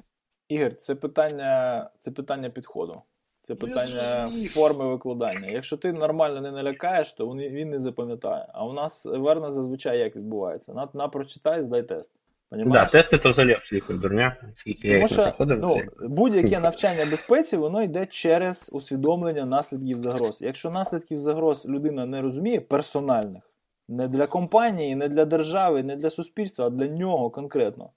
[0.48, 3.02] Ігор, це питання, це питання підходу.
[3.48, 5.48] Це Ну, питання форми викладання.
[5.48, 8.46] Якщо ти нормально не налякаєш, то він, він не запам'ятає.
[8.52, 10.72] А у нас верно зазвичай як відбувається.
[10.72, 12.10] На, на прочитай, здай тест.
[12.52, 14.36] Да, тести то взагалі абсолютно дурня.
[14.54, 15.58] Скільки я Тому їх не що проходив.
[15.60, 20.38] ну, будь-яке навчання безпеці, воно йде через усвідомлення наслідків загроз.
[20.40, 23.42] Якщо наслідків загроз людина не розуміє персональних,
[23.88, 27.90] не для компанії, не для держави, не для суспільства, а для нього конкретно,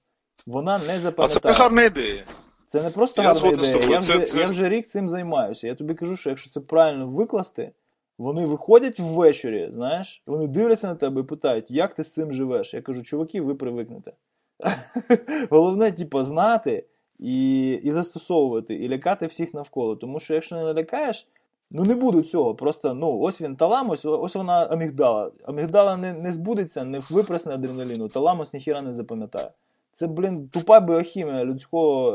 [0.47, 1.53] вона не А запам'ятає.
[1.55, 2.23] це гарна ідея.
[2.71, 3.79] Це не просто Я гарна ідея.
[3.89, 5.67] Я вже, це- я вже рік цим займаюся.
[5.67, 7.71] Я тобі кажу, що якщо це правильно викласти,
[8.17, 12.73] вони виходять ввечері, знаєш, вони дивляться на тебе і питають, як ти з цим живеш.
[12.73, 14.12] Я кажу, чуваки, ви привикнете.
[15.49, 16.86] Головне, типу, знати
[17.19, 19.95] і, і застосовувати, і лякати всіх навколо.
[19.95, 21.27] Тому що якщо не налякаєш,
[21.71, 22.55] ну не буде цього.
[22.55, 25.31] Просто ну, ось він таламус, ось вона амігдала.
[25.43, 29.51] Амігдала не, не збудеться, не випресне адреналіну, таламус ніхіра не запам'ятає.
[29.93, 32.12] Це, блін, тупа біохімія людського,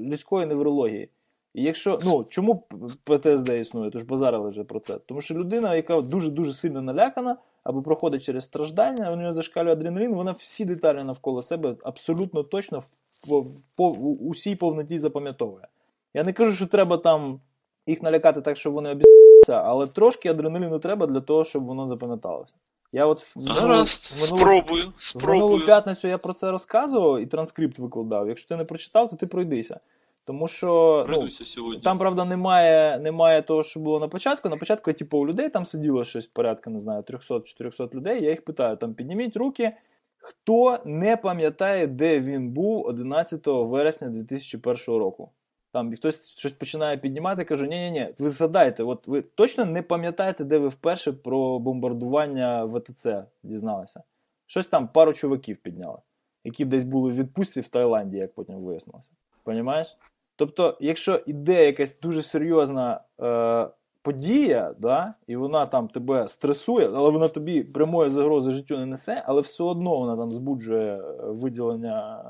[0.00, 1.10] людської неврології.
[1.54, 2.66] І якщо, ну, чому
[3.04, 4.98] ПТСД існує, то ж базарили вже про це.
[4.98, 10.14] Тому що людина, яка дуже-дуже сильно налякана, або проходить через страждання, у нього зашкалює адреналін,
[10.14, 12.84] вона всі деталі навколо себе абсолютно точно в,
[13.28, 15.68] в, в, усій повноті запам'ятовує.
[16.14, 17.40] Я не кажу, що треба там
[17.86, 22.54] їх налякати так, щоб вони обіцяться, але трошки адреналіну треба для того, щоб воно запам'яталося.
[22.92, 24.82] Я от в минулу- в минулу- спробую,
[25.14, 28.28] в минулу п'ятницю я про це розказував і транскрипт викладав.
[28.28, 29.80] Якщо ти не прочитав, то ти пройдися.
[30.24, 31.82] Тому що ну, сьогодні.
[31.82, 34.48] там, правда, немає, немає того, що було на початку.
[34.48, 38.24] На початку, типу, у людей там сиділо щось порядка, не знаю, 300-400 людей.
[38.24, 39.72] Я їх питаю: там підніміть руки,
[40.16, 45.30] хто не пам'ятає, де він був 11 вересня 2001 року.
[45.76, 49.82] Там хтось щось починає піднімати, кажу, ні ні ні ви згадайте, от ви точно не
[49.82, 53.06] пам'ятаєте, де ви вперше про бомбардування ВТЦ
[53.42, 54.02] дізналися.
[54.46, 55.98] Щось там пару чуваків підняли,
[56.44, 59.10] які десь були в відпустці в Таїланді, як потім вияснилося.
[59.44, 59.96] Понімаєш?
[60.36, 63.68] Тобто, якщо іде якась дуже серйозна е,
[64.02, 69.22] подія, да, і вона там тебе стресує, але вона тобі прямої загрози життю не несе,
[69.26, 72.24] але все одно вона там збуджує виділення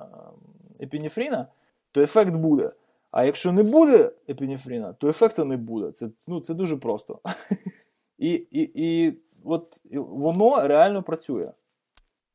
[0.80, 1.46] епінефріна,
[1.92, 2.70] то ефект буде.
[3.10, 5.92] А якщо не буде епінефріна, то ефекту не буде.
[5.92, 7.20] Це ну, це дуже просто.
[8.18, 11.52] І і, і от воно реально працює.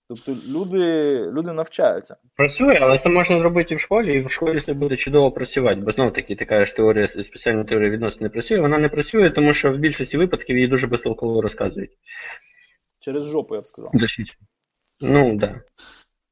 [0.08, 2.16] Тобто люди люди навчаються.
[2.36, 5.82] Працює, але це можна зробити в школі, і в школі це буде чудово працювати.
[5.82, 8.60] Бо знову таки, ти кажеш, теорія, спеціальна теорія відносин не працює.
[8.60, 11.92] Вона не працює, тому що в більшості випадків її дуже безтолково розказують.
[13.00, 13.92] Через жопу, я б сказав.
[15.02, 15.40] Ну, так.
[15.40, 15.62] Да.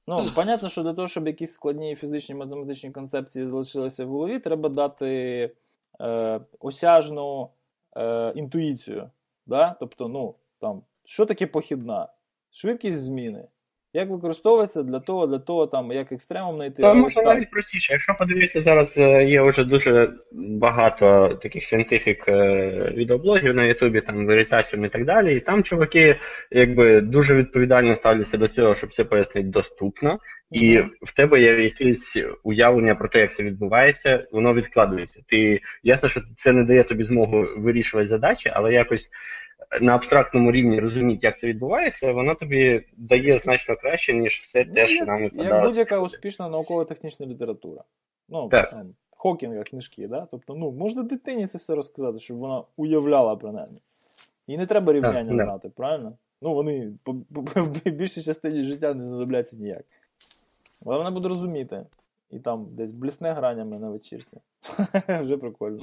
[0.09, 4.69] Ну, понятно, що для того, щоб якісь складні фізичні математичні концепції залишилися в голові, треба
[4.69, 5.51] дати
[6.01, 7.49] е, осяжну
[7.97, 9.09] е, інтуїцію.
[9.45, 9.75] Да?
[9.79, 12.07] Тобто, ну, там, що таке похідна?
[12.51, 13.47] Швидкість зміни.
[13.93, 16.81] Як використовується для того, для того, там, як екстремум знайти.
[16.81, 17.93] Та може навіть простіше.
[17.93, 21.73] Якщо подивитися, зараз е, є вже дуже багато таких
[22.27, 25.35] е, відеоблогів на Ютубі, там Veritasium і так далі.
[25.35, 26.15] І там чуваки
[26.51, 30.19] якби дуже відповідально ставляться до цього, щоб це пояснити доступно.
[30.51, 30.89] І mm-hmm.
[31.01, 35.21] в тебе є якесь уявлення про те, як це відбувається, воно відкладується.
[35.27, 39.09] Ти ясно, що це не дає тобі змогу вирішувати задачі, але якось
[39.81, 44.87] на абстрактному рівні розуміти, як це відбувається, воно тобі дає значно краще, ніж все те,
[44.87, 45.55] що нам викладалося.
[45.55, 47.83] Як будь-яка успішна науково-технічна література.
[48.29, 48.69] Ну, так.
[48.69, 50.27] там, Хокінга книжки, да?
[50.31, 53.77] Тобто, ну, можна дитині це все розказати, щоб вона уявляла принаймні.
[54.47, 56.17] І не треба рівняння так, знати, правильно?
[56.41, 59.85] Ну, вони по, по, в більшій частині життя не знадобляться ніяк.
[60.85, 61.85] Але вона буде розуміти.
[62.31, 64.37] І там десь блісне гранями на вечірці.
[65.07, 65.79] Вже прикольно.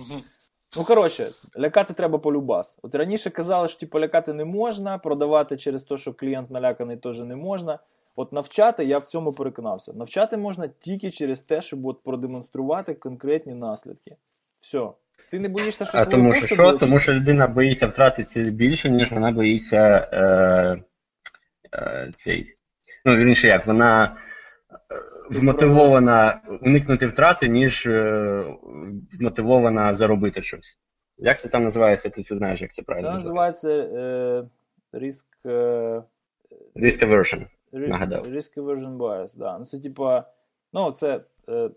[0.77, 2.79] Ну, коротше, лякати треба полюбас.
[2.83, 7.21] От раніше казали, що типу, лякати не можна, продавати через те, що клієнт наляканий, теж
[7.21, 7.79] не можна.
[8.17, 9.93] От навчати я в цьому переконався.
[9.93, 14.17] Навчати можна тільки через те, щоб от продемонструвати конкретні наслідки.
[14.61, 14.89] Все.
[15.31, 16.73] Ти не боїшся, що А тому що що?
[16.73, 20.83] Тому що людина боїться втратити більше, ніж вона боїться е,
[21.75, 22.55] е, цей.
[23.05, 24.17] Ну, вірніше як, вона
[25.31, 28.45] вмотивована уникнути втрати, ніж е,
[29.21, 30.79] вмотивована заробити щось.
[31.19, 32.11] Як це там називається?
[32.11, 33.09] Ти це знаєш, як це правильно?
[33.09, 34.49] Це називається е,
[34.93, 35.27] риск.
[35.47, 36.03] Е,
[36.77, 37.47] risk aversion.
[37.73, 38.27] Нагадав.
[38.27, 39.59] Risk aversion bias, да.
[39.59, 40.25] Ну, це типа.
[40.73, 41.21] Ну, це.
[41.49, 41.71] Е,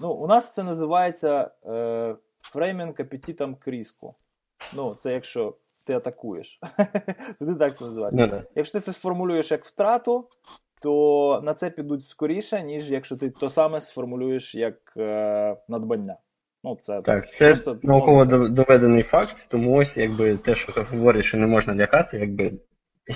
[0.00, 4.14] ну, у нас це називається е, фреймінг апетитом к риску.
[4.76, 6.60] Ну, це якщо ти атакуєш.
[7.38, 7.84] Ти так це.
[7.84, 8.42] No, no.
[8.54, 10.28] Якщо ти це сформулюєш як втрату,
[10.82, 16.16] то на це підуть скоріше, ніж якщо ти то саме сформулюєш як е, надбання.
[16.64, 21.38] Ну, це Так, це просто науково доведений факт, тому ось якби те, що говорить, що
[21.38, 22.52] не можна лякати, якби.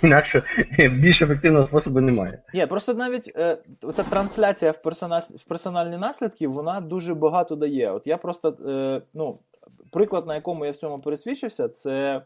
[0.03, 0.42] Інакше
[0.79, 2.42] більш ефективного способу немає.
[2.55, 3.59] Ні, просто навіть е,
[3.96, 7.90] ця трансляція в персонаж, в персональні наслідки, вона дуже багато дає.
[7.90, 9.38] От я просто, е, ну,
[9.92, 12.23] приклад, на якому я в цьому пересвідчився, це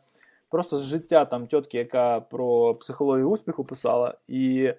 [0.51, 4.15] просто з життя там тітки, яка про психологію успіху писала.
[4.29, 4.73] І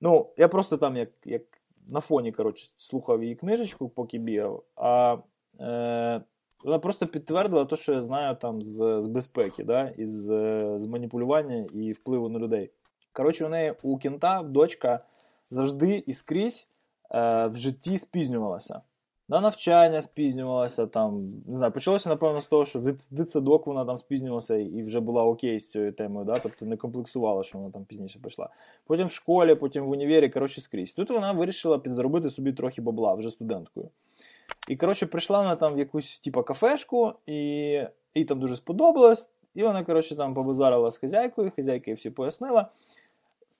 [0.00, 1.42] Ну, я просто там, як як
[1.90, 5.16] на фоні коротше, слухав її книжечку, поки бігав, а
[5.60, 6.22] е,
[6.64, 10.24] вона просто підтвердила те, що я знаю там з з безпеки, да, і з,
[10.78, 12.70] з маніпулювання і впливу на людей.
[13.12, 15.00] Коротше, у неї у кінта дочка
[15.50, 16.68] завжди і скрізь
[17.10, 18.80] е, в житті спізнювалася.
[19.28, 21.26] На навчання спізнювалася там.
[21.46, 25.24] Не знаю, почалося, напевно, з того, що в дитсадок вона там спізнювалася і вже була
[25.24, 26.38] окей з цією темою, да?
[26.38, 28.48] тобто не комплексувала, що вона там пізніше прийшла.
[28.86, 30.92] Потім в школі, потім в універі, коротше, скрізь.
[30.92, 33.90] Тут вона вирішила підзаробити собі трохи бабла вже студенткою.
[34.68, 37.34] І, коротше, прийшла вона там в якусь типу, кафешку, і
[38.14, 39.30] їй там дуже сподобалось.
[39.54, 42.68] І вона, коротше, там побазарила з хазяйкою, хазяйка їй всі пояснила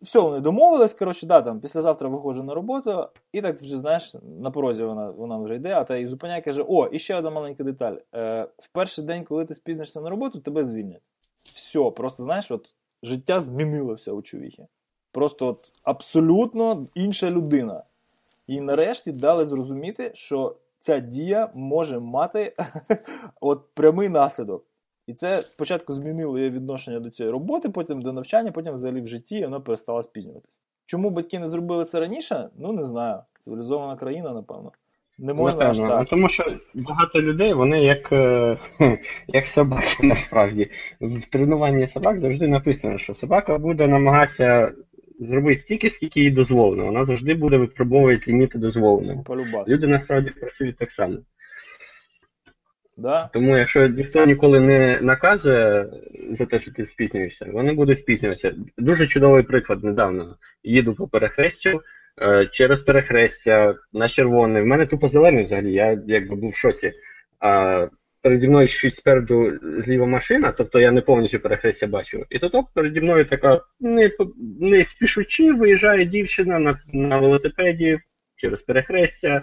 [0.05, 4.51] все, вони домовились, коротше, да, там, післязавтра виходжу на роботу, і так вже, знаєш, на
[4.51, 7.65] порозі вона вона вже йде, а та і зупиняє каже: О, і ще одна маленька
[7.65, 7.97] деталь.
[8.15, 11.03] Е, В перший день, коли ти спізнишся на роботу, тебе звільнять.
[11.43, 14.67] Все, просто знаєш, от життя змінилося у чувіхі.
[15.13, 17.83] Просто от абсолютно інша людина.
[18.47, 22.57] І нарешті дали зрозуміти, що ця дія може мати
[23.41, 24.65] от прямий наслідок.
[25.07, 29.09] І це спочатку змінило її відношення до цієї роботи, потім до навчання, потім взагалі в
[29.09, 30.59] житті і вона перестала спізнюватися.
[30.87, 32.49] Чому батьки не зробили це раніше?
[32.59, 33.21] Ну не знаю.
[33.45, 34.73] Цивілізована країна, напевно.
[35.19, 36.01] Не можна аж так.
[36.01, 38.59] Ну, тому що багато людей, вони як е,
[39.29, 40.71] як собаки насправді.
[41.01, 44.73] В тренуванні собак завжди написано, що собака буде намагатися
[45.21, 46.85] зробити стільки, скільки їй дозволено.
[46.87, 49.25] Вона завжди буде випробовувати ліміти дозволеного.
[49.69, 51.17] Люди насправді працюють так само.
[52.97, 53.31] Да.
[53.33, 55.87] Тому якщо ніхто ніколи не наказує
[56.31, 58.55] за те, що ти спізнюєшся, вони будуть спізнюватися.
[58.79, 60.37] Дуже чудовий приклад недавно.
[60.63, 61.83] Їду по перехрестю,
[62.23, 64.63] е, через перехрестя на червоний.
[64.63, 66.93] В мене тупо зелений взагалі, я якби був в шоці.
[67.41, 67.87] А
[68.23, 72.25] переді мною чуть спереду зліва машина, тобто я не повністю перехрестя бачу.
[72.31, 74.11] І то переді мною така не,
[74.61, 77.99] не спішучи виїжджає дівчина на, на велосипеді
[78.37, 79.43] через перехрестя,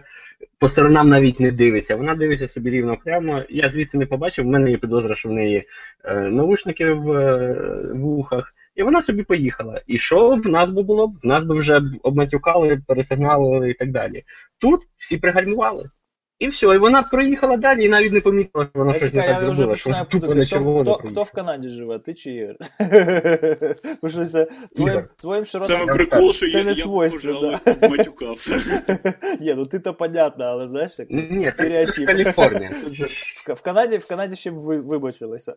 [0.60, 1.96] по сторонам навіть не дивиться.
[1.96, 3.44] Вона дивиться собі рівно прямо.
[3.50, 5.68] Я звідти не побачив, в мене є підозра, що в неї
[6.06, 8.40] е, наушники в, е, вухах.
[8.40, 8.54] ухах.
[8.76, 9.82] І вона собі поїхала.
[9.88, 11.08] І що в нас би було?
[11.24, 14.24] В нас би вже обматюкали, пересигнали і так далі.
[14.58, 15.90] Тут всі пригальмували.
[16.41, 19.21] І все, і вона проїхала далі і навіть не помітила, що вона Я щось не
[19.21, 20.95] чекаю, так я вже зробила, що починаю тупо путати, на хто, червоно.
[20.95, 22.57] хто, хто в Канаді живе, ти чи Ігор?
[24.03, 25.09] Бо щось це твоїм, Ігор.
[25.17, 25.97] твоїм Саме широтам...
[25.97, 27.57] прикол, що це я, не я свойство, пожалуй,
[27.91, 28.47] матюкав.
[29.41, 32.07] Ні, ну ти-то понятно, але знаєш, як Ні, це ж стереотип.
[32.07, 32.71] Каліфорнія.
[32.85, 35.55] Тут же ж В, в Канаді, в Канаді ще б ви, вибачилися.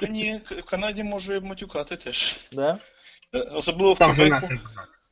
[0.00, 2.36] Та ні, в Канаді можу і матюкати теж.
[2.52, 2.78] Да?
[3.34, 4.54] Е, Особливо в там же Квебеку.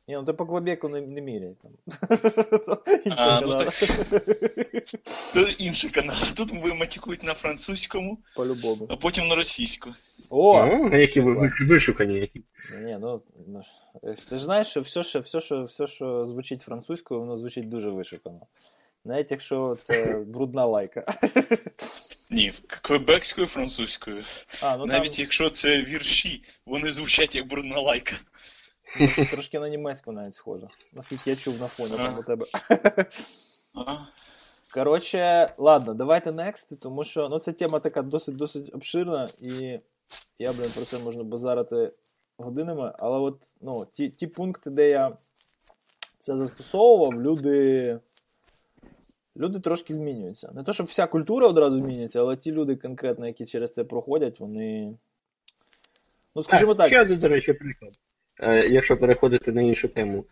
[0.08, 1.72] Ні, ну ти по Квебеку не, не міряй там.
[3.16, 4.20] А, ну Іншого
[5.32, 6.16] Це інший канал.
[6.36, 8.86] Тут ви матюкують на французькому, По-любому.
[8.90, 9.90] а потім на російську.
[10.30, 10.66] О!
[10.66, 12.42] Ну, які ви- ви- вишукані які.
[12.84, 13.68] Ні, ну, ну ж,
[14.04, 17.68] е, ти ж знаєш, що все, що, все, що, все, що звучить французькою, воно звучить
[17.68, 18.40] дуже вишукано.
[19.04, 21.04] Навіть якщо це брудна лайка.
[22.30, 24.22] Ні, квебекською французькою.
[24.62, 28.16] А, ну Навіть там якщо це вірші, вони звучать як брудна лайка.
[29.30, 30.68] Трошки на німецьку навіть схоже.
[30.92, 32.46] Наскільки я чув на фоні там у тебе.
[34.74, 39.80] Коротше, ладно, давайте next, тому що ну, ця тема така досить досить обширна, і
[40.38, 41.92] я, блін, про це можна базарити
[42.38, 42.92] годинами.
[42.98, 45.16] Але от ну, ті, ті пункти, де я
[46.18, 47.98] це застосовував, люди.
[49.36, 50.52] Люди трошки змінюються.
[50.54, 54.40] Не то, щоб вся культура одразу змінюється, але ті люди конкретно, які через це проходять,
[54.40, 54.96] вони.
[56.34, 57.92] Ну, скажімо так, Ще один, до речі, приклад.
[58.40, 60.26] Е, Якщо переходити на іншу тему.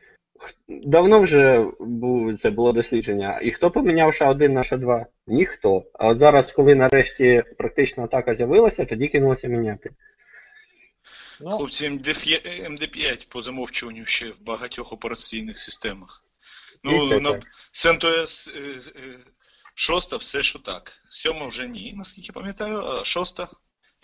[0.69, 3.41] Давно вже був, це було дослідження.
[3.43, 5.05] І хто поміняв ша-1 на ша-2?
[5.27, 5.85] Ніхто.
[5.95, 9.91] А от зараз, коли нарешті практична атака з'явилася, тоді кинулося міняти.
[11.41, 16.25] ну, Хлопці, MD5, MD5 по замовчуванню ще в багатьох операційних системах.
[16.85, 17.41] Ну, на.
[17.73, 18.61] CentOS е,
[18.97, 19.19] е,
[19.75, 20.93] шоста все, що так.
[21.09, 23.49] Сьома вже ні, наскільки пам'ятаю, а шоста,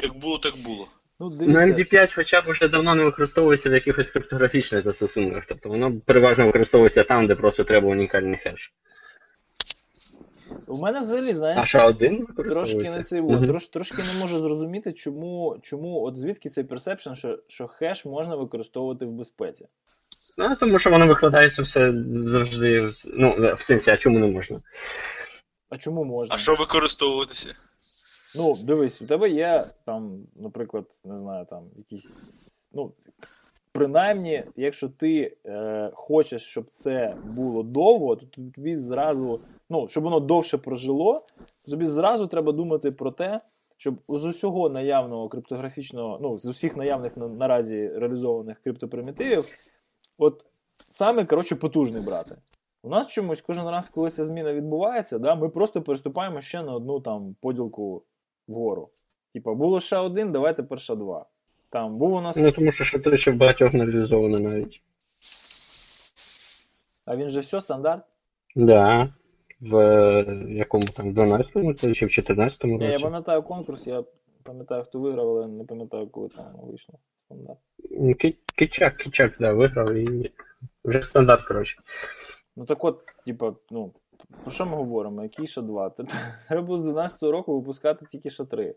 [0.03, 0.89] як було, так було.
[1.21, 1.59] Ну, Ну.
[1.59, 5.47] MD5 хоча б вже давно не використовується в якихось криптографічних застосунках.
[5.47, 8.73] Тобто воно переважно використовується там, де просто треба унікальний хеш.
[10.69, 11.59] У мене взагалі, знаєш.
[11.63, 13.47] А ша-1 Трошки не цей Мгм.
[13.47, 18.37] трош, трошки не можу зрозуміти, чому, чому от звідки цей perception, що, що хеш можна
[18.37, 19.67] використовувати в безпеці.
[20.39, 22.91] Ну, тому що воно викладається все завжди.
[23.07, 24.61] Ну, в сенсі, а чому не можна?
[25.71, 26.35] А чому можна?
[26.35, 27.55] А що використовуватися?
[28.37, 32.13] Ну, дивись, у тебе є там, наприклад, не знаю, там якісь.
[32.73, 32.93] Ну,
[33.73, 40.21] принаймні, якщо ти е, хочеш, щоб це було довго, то тобі зразу, ну, щоб воно
[40.21, 41.25] довше прожило,
[41.65, 43.41] то тобі зразу треба думати про те,
[43.77, 49.45] щоб з усього наявного криптографічного, ну, з усіх наявних на, наразі реалізованих криптопримітивів,
[50.19, 50.47] от
[50.91, 52.37] саме, коротше, потужний брати.
[52.83, 56.75] У нас чомусь кожен раз, коли ця зміна відбувається, да, ми просто переступаємо ще на
[56.75, 58.03] одну там поділку
[58.49, 58.89] вгору.
[59.35, 61.27] Типа, було ще один, давай тепер ще два.
[61.71, 62.37] Там був у нас.
[62.37, 64.83] Ну, тому що ша ще в багатьох не реалізовано навіть.
[67.05, 68.05] А він же все стандарт.
[68.57, 69.13] Да.
[69.61, 74.05] В е, якому там, 12-му чи в 14-му Ні, я пам'ятаю конкурс, я
[74.43, 76.99] пам'ятаю, хто виграв, але не пам'ятаю, коли там вийшло.
[77.25, 77.59] Стандарт.
[77.91, 78.15] Ну,
[78.57, 80.33] Кичак, Кичак, да, виграв і
[80.85, 81.79] вже стандарт, коротше.
[82.57, 83.93] Ну так от, типа, ну,
[84.43, 85.23] про що ми говоримо?
[85.23, 85.91] Який ще два?
[86.49, 88.75] Треба з 12-го року випускати тільки ще три.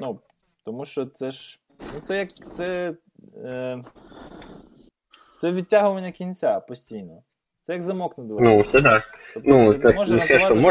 [0.00, 0.18] Ну,
[0.64, 1.60] тому що це ж.
[1.94, 2.28] Ну, це як.
[2.28, 2.94] Це.
[3.36, 3.82] Е,
[5.38, 7.22] це відтягування кінця постійно.
[7.62, 8.48] Це як замок на дверях.
[8.48, 9.02] Ну, це так.
[9.34, 10.20] Тобто, Ну, так, можна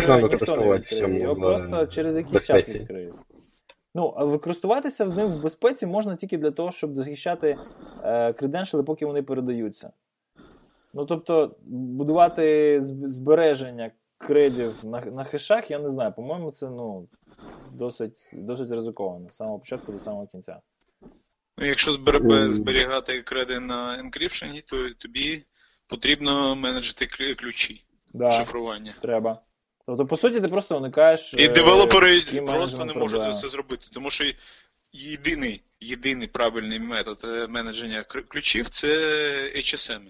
[0.01, 1.21] що використовувати відкриє.
[1.21, 3.15] Його в, просто через якийсь час відкриють.
[3.95, 7.57] Ну, а використовуватися ним в безпеці можна тільки для того, щоб захищати
[8.03, 9.91] е, креденшали, поки вони передаються.
[10.93, 13.91] Ну, тобто, будувати збереження
[14.27, 16.13] кредів на, на хешах, я не знаю.
[16.15, 17.07] По-моєму, це ну,
[17.71, 20.59] досить, досить ризиковано з самого початку до самого кінця.
[21.57, 21.91] Ну, якщо
[22.51, 25.43] зберігати креди на енкрипшені, то тобі
[25.87, 27.05] потрібно менеджити
[27.35, 28.93] ключі Да, шифрування.
[29.01, 29.41] треба.
[29.85, 31.33] Тобто, по суті, ти просто уникаєш.
[31.37, 34.23] І е, девелопери key просто не можуть це зробити, тому що
[34.93, 38.87] єдиний, єдиний правильний метод е, менедження ключів це
[39.55, 40.01] HSM.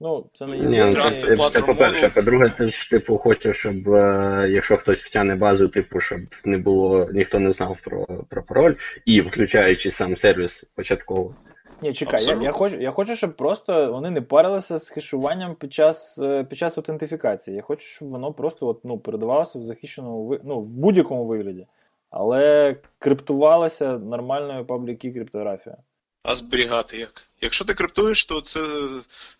[0.00, 2.08] Ну, це не Ні, ну, це, Trusted це, це по-перше.
[2.08, 7.08] По-друге, ти ж типу хочеш, щоб е, якщо хтось втягне базу, типу, щоб не було,
[7.12, 8.74] ніхто не знав про, про пароль,
[9.06, 11.34] і включаючи сам сервіс початково.
[11.82, 15.72] Ні, чекай, я, я, хочу, я хочу, щоб просто вони не парилися з хешуванням під
[15.72, 17.56] час е, під час аутентифікації.
[17.56, 21.66] Я хочу, щоб воно просто от, ну, передавалося в захищеному ну, в будь-якому вигляді.
[22.10, 25.76] Але криптувалося нормальною пабліки криптографія.
[26.24, 27.24] А зберігати як?
[27.40, 28.88] Якщо ти криптуєш, то це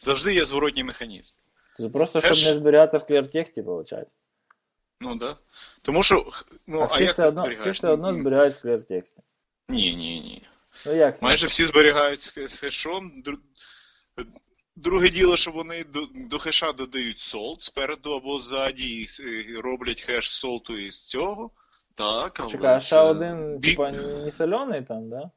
[0.00, 1.34] завжди є зворотній механізм.
[1.76, 4.08] Це просто Хеш- щоб не зберігати в кліртексті, виходить.
[5.00, 5.36] Ну да.
[5.82, 6.26] Тому що,
[6.66, 9.20] ну, а а, всі, як все ти одно, всі все одно зберігають в кліртексті.
[9.68, 10.46] Ні, ні, ні.
[10.86, 11.22] Ну як?
[11.22, 13.22] Майже всі зберігають з хешом.
[14.76, 19.06] Друге діло, що вони до, до хеша додають солт спереду або ззаді,
[19.48, 21.50] і роблять хеш солту із цього.
[21.94, 23.90] Так, але Чекай, а це ще один, бік- типа,
[24.24, 25.30] не соляний там, да?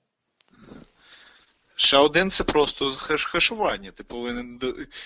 [1.80, 3.92] Ще один це просто хеш хешування.
[3.92, 4.60] Ти повинен.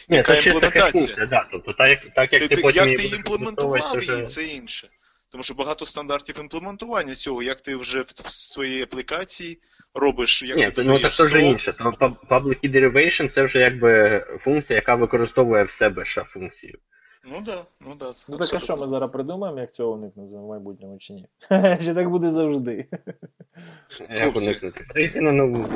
[0.09, 0.91] Ні, Яка це імплементація?
[0.91, 1.47] функція, да.
[1.51, 4.89] Тобто, так, як, так як Ти, ти, потім як ти імплементував її, це інше.
[5.29, 9.59] Тому що багато стандартів імплементування цього, як ти вже в своїй аплікації
[9.93, 11.71] робиш, як Ні, ти ну так це вже інше.
[12.29, 16.77] Public derivation це вже якби функція, яка використовує в себе ще функцію.
[17.23, 18.13] Ну да, ну да.
[18.27, 21.27] Ну так а що ми зараз придумаємо, як цього уникнути в майбутньому чи ні?
[21.85, 22.87] Чи так буде завжди?
[24.09, 25.11] Як уникнути?
[25.15, 25.67] На нову.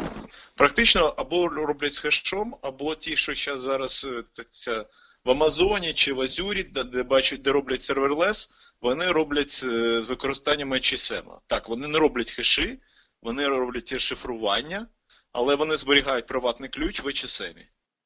[0.56, 4.08] Практично або роблять з хешом, або ті, що зараз зараз
[4.40, 4.86] е, ця,
[5.26, 10.08] в Амазоні чи в Азюрі, де, де бачать, де роблять серверлес, вони роблять е, з
[10.08, 11.24] використанням HSM.
[11.48, 12.80] Так, вони не роблять хеші,
[13.22, 14.88] вони роблять шифрування,
[15.32, 17.56] але вони зберігають приватний ключ в HSM.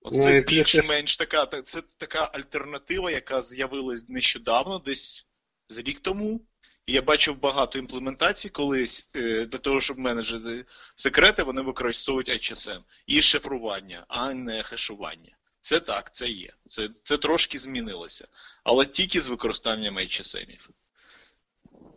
[0.02, 5.26] От Ну, більш-менш така, це така альтернатива, яка з'явилась нещодавно, десь
[5.70, 6.42] з рік тому.
[6.86, 8.86] І я бачив багато імплементацій, коли
[9.16, 15.38] е, для того, щоб менеджери секрети, вони використовують HSM і шифрування, а не хешування.
[15.62, 16.50] Це так, це є.
[16.66, 18.28] Це, це трошки змінилося.
[18.64, 20.70] Але тільки з використанням HSM.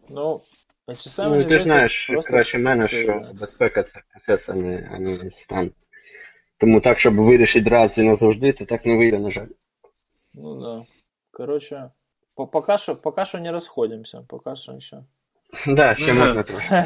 [0.08, 0.42] Ну,
[0.88, 5.30] чи Ну, ти знаєш просто краще мене, що безпека це процес, а не, а не
[5.30, 5.70] стан.
[6.62, 9.46] Тому так, щоб вирішити раз і назавжди, то так не вийде, на жаль.
[10.34, 10.84] Ну да.
[11.30, 11.90] Короче,
[12.34, 15.04] по- пока що, пока що не розходимося, пока що ще.
[15.66, 16.84] Да, ще можна трошки.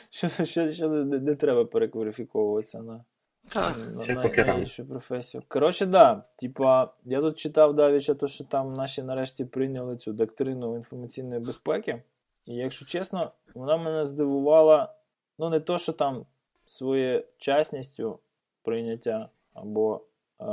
[0.10, 3.04] ще, ще, ще не, не треба перекваліфіковуватися на,
[3.48, 3.76] Так.
[3.94, 5.42] на, ще на, поки на іншу професію.
[5.48, 6.24] Коротше, да.
[6.40, 12.02] Типа, я тут читав давіча, то, що там наші нарешті прийняли цю доктрину інформаційної безпеки.
[12.46, 14.94] І якщо чесно, вона мене здивувала,
[15.38, 16.26] ну не то, що там
[16.66, 18.18] своєчасністю
[18.66, 20.00] прийняття або,
[20.40, 20.44] е,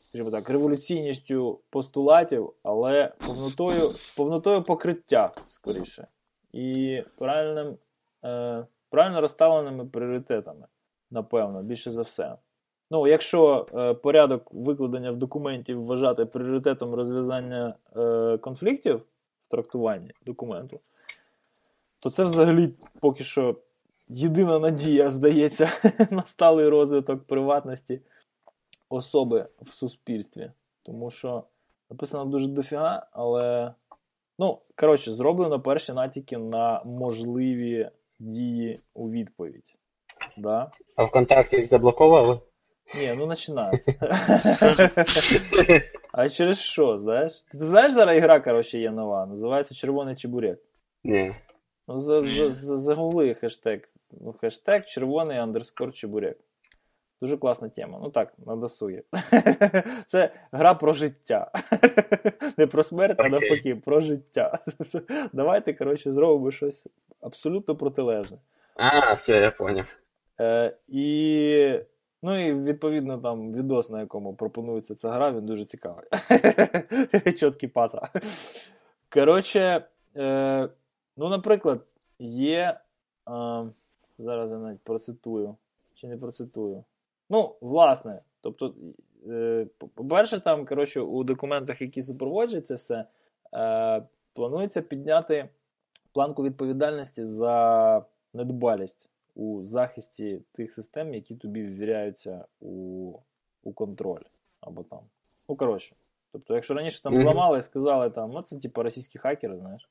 [0.00, 6.06] скажімо так, революційністю постулатів, але повнотою, повнотою покриття скоріше.
[6.52, 7.76] І правильним,
[8.24, 10.66] е, правильно розставленими пріоритетами,
[11.10, 12.36] напевно, більше за все.
[12.90, 19.02] Ну, якщо е, порядок викладення в документі вважати пріоритетом розв'язання е, конфліктів
[19.42, 20.80] в трактуванні документу,
[22.00, 23.56] то це взагалі поки що
[24.08, 25.70] єдина надія, здається,
[26.10, 28.00] на сталий розвиток приватності
[28.88, 30.52] особи в суспільстві.
[30.82, 31.44] Тому що
[31.90, 33.74] написано дуже дофіга, але.
[34.40, 39.74] Ну, коротше, зроблено перші натяки на можливі дії у відповідь.
[40.36, 40.70] Да?
[40.96, 42.40] А ВКонтакті їх заблокували?
[42.94, 43.94] Ні, ну починається.
[46.12, 47.44] А через що, знаєш?
[47.52, 50.58] Ти знаєш, зараз ігра, коротше, є нова, називається Червоний чебурек.
[51.04, 51.34] Ні.
[51.88, 53.80] Ну, за, за, за, загугли хештег.
[54.10, 56.38] Ну, хештег червоний андерскор чебурек.
[57.20, 57.98] Дуже класна тема.
[58.02, 59.02] Ну так, на досугі.
[60.06, 61.50] Це гра про життя.
[62.58, 64.58] Не про смерть, а навпаки, про життя.
[65.32, 66.86] Давайте, коротше, зробимо щось
[67.20, 68.38] абсолютно протилежне.
[68.76, 69.96] А, все, я поняв.
[70.40, 71.80] Е, і,
[72.22, 76.04] ну і відповідно там відос, на якому пропонується ця гра, він дуже цікавий.
[77.36, 78.08] Чіткий паца.
[79.12, 79.84] Коротше,
[80.16, 80.68] е,
[81.16, 81.80] ну, наприклад,
[82.18, 82.80] є.
[83.28, 83.66] Е,
[84.18, 85.56] зараз я навіть процитую.
[85.94, 86.84] Чи не процитую?
[87.30, 88.74] Ну, власне, тобто,
[89.28, 93.04] е, по-перше, там, коротше, у документах, які супроводжують це все,
[93.54, 94.02] е,
[94.32, 95.48] планується підняти
[96.12, 98.04] планку відповідальності за
[98.34, 103.12] недбалість у захисті тих систем, які тобі ввіряються у,
[103.62, 104.22] у контроль.
[104.60, 105.00] Або там.
[105.48, 105.96] Ну, коротше.
[106.32, 109.88] Тобто, якщо раніше там зламали і сказали, там, ну, це типу російські хакери, знаєш.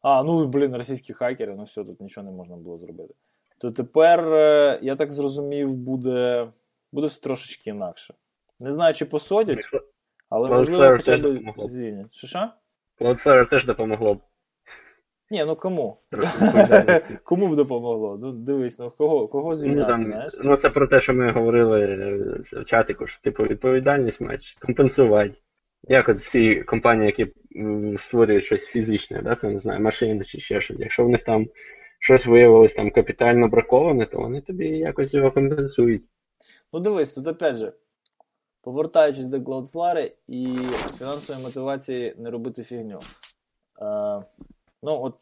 [0.00, 3.14] А, ну, блін, російські хакери, ну все, тут нічого не можна було зробити.
[3.60, 6.48] То тепер, е, я так зрозумів, буде,
[6.92, 8.14] буде все трошечки інакше.
[8.60, 9.64] Не знаю, чи посадять,
[10.28, 12.14] але можливо хоча б звільнять.
[12.14, 12.48] Що що?
[13.00, 14.20] Cloudflare теж допомогло б
[15.30, 15.98] Ні, ну кому?
[17.24, 18.18] Кому б допомогло?
[18.22, 20.32] Ну, дивись, ну кого, кого Ну, звільняти, там, знаєш?
[20.44, 22.16] ну, це про те, що ми говорили е,
[22.60, 25.38] в чатику, що типу відповідальність мають компенсувати.
[25.82, 27.32] Як от всі компанії, які
[27.98, 30.78] створюють щось фізичне, да, там, не знаю, машини чи ще щось.
[30.78, 31.46] Якщо в них там
[31.98, 36.04] щось виявилось там капітально браковане, то вони тобі якось його компенсують.
[36.72, 37.72] Ну дивись, тут опять же,
[38.62, 40.58] повертаючись до Cloudflare і
[40.98, 43.00] фінансової мотивації не робити фігню.
[43.82, 44.24] Е,
[44.82, 45.14] ну, от,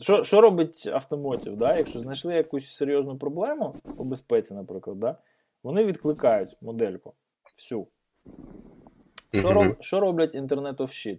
[0.00, 1.56] що що робить автомотів?
[1.56, 1.76] Да?
[1.76, 5.16] Якщо знайшли якусь серйозну проблему по безпеці, наприклад, да?
[5.62, 7.14] вони відкликають модельку
[7.56, 7.86] всю.
[9.34, 11.18] Що, роб, що роблять of Shit?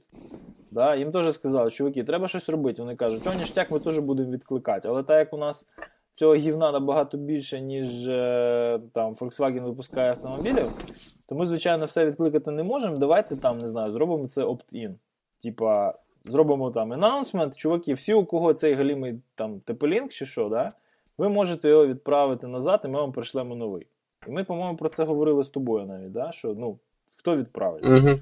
[0.72, 0.96] Да?
[0.96, 2.82] Їм теж сказали, чуваки, треба щось робити.
[2.82, 4.88] Вони кажуть, що ніштяк ми теж будемо відкликати.
[4.88, 5.68] Але так як у нас
[6.14, 10.72] цього гівна набагато більше, ніж е, там Volkswagen випускає автомобілів,
[11.26, 12.98] то ми, звичайно, все відкликати не можемо.
[12.98, 14.94] Давайте там, не знаю, зробимо це opt-in.
[15.44, 15.94] Типа,
[16.24, 20.72] зробимо там announcement, чуваки, всі, у кого цей галімий там TP-Link чи що, да,
[21.18, 23.88] ви можете його відправити назад, і ми вам пришлемо новий.
[24.28, 26.32] І ми, по-моєму, про це говорили з тобою навіть, да?
[26.32, 26.80] що ну,
[27.24, 27.84] хто відправить?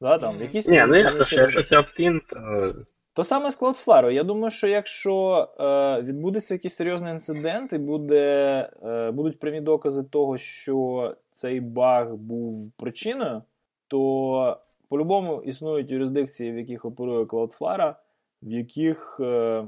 [0.00, 1.84] Да, там, якісь Ні, ну ясно, ще що якщо це
[2.30, 2.74] то
[3.12, 4.10] то саме з Cloudflare.
[4.10, 10.02] Я думаю, що якщо е, відбудеться якийсь серйозний інцидент і буде, е, будуть прямі докази
[10.02, 13.42] того, що цей баг був причиною,
[13.88, 17.94] то по-любому існують юрисдикції, в яких оперує Cloudflare,
[18.42, 19.66] в яких, е,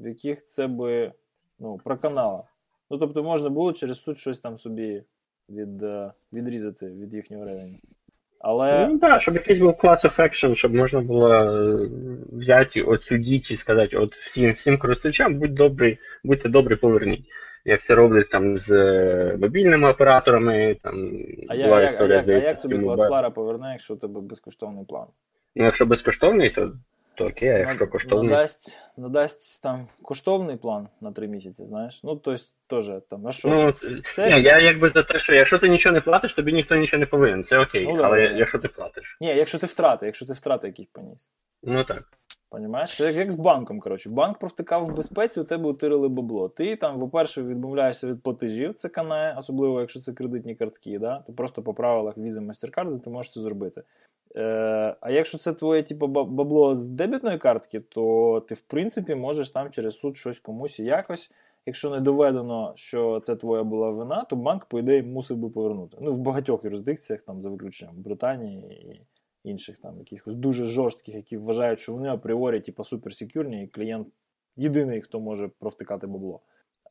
[0.00, 1.12] в яких це би
[1.58, 2.44] ну, проканало.
[2.90, 5.02] Ну, тобто можна було через суд щось там собі
[5.50, 7.76] від, е, відрізати від їхнього ревеню.
[8.40, 8.88] Але.
[8.88, 11.88] Ну так, щоб якийсь був class of action, щоб можна було е,
[12.32, 17.26] взяти, отсудити і сказати, от всім всім користувачам, будь добрий, будьте добрі, поверніть.
[17.64, 21.12] Як це роблять там з е, мобільними операторами, там
[21.48, 22.74] А, була як, а, історія, як, а як тобі.
[22.74, 25.06] Cloudflare поверне, якщо у тебе безкоштовний план?
[25.56, 26.72] Ну, якщо безкоштовний, то,
[27.14, 28.30] то окей, а якщо коштовний.
[28.30, 32.00] Надасть, надасть там коштовний план на три місяці, знаєш?
[32.04, 33.48] Ну, тобто, теж там, а що?
[33.48, 33.72] Ну,
[34.14, 34.30] це...
[34.30, 37.06] ні, я якби за те, що якщо ти нічого не платиш, тобі ніхто нічого не
[37.06, 37.44] повинен.
[37.44, 37.84] Це окей.
[37.84, 38.34] Ну, але да.
[38.34, 39.16] якщо ти платиш.
[39.20, 41.28] Ні, якщо ти втрати, якщо ти втрати яких поніс.
[41.62, 42.19] Ну так.
[42.50, 42.96] Понімаєш?
[42.96, 44.10] Це як, як з банком, коротше.
[44.10, 46.48] Банк провтикав в безпеці, у тебе утирили бабло.
[46.48, 51.24] Ти там, по-перше, відмовляєшся від платежів, це канає, особливо якщо це кредитні картки, да?
[51.26, 53.82] то просто по правилах Visa MasterCard ти можеш це зробити.
[54.36, 59.14] Е, а якщо це твоє типу, ба- бабло з дебітної картки, то ти, в принципі,
[59.14, 61.32] можеш там через суд щось комусь і якось.
[61.66, 65.96] Якщо не доведено, що це твоя була вина, то банк, по ідеї, мусив би повернути.
[66.00, 71.36] Ну, в багатьох юрисдикціях, там, за виключенням Британії і інших там якихось дуже жорстких, які
[71.36, 74.08] вважають, що вони апріорі, типу, суперсекюрні, і клієнт
[74.56, 76.40] єдиний, хто може провтикати бабло.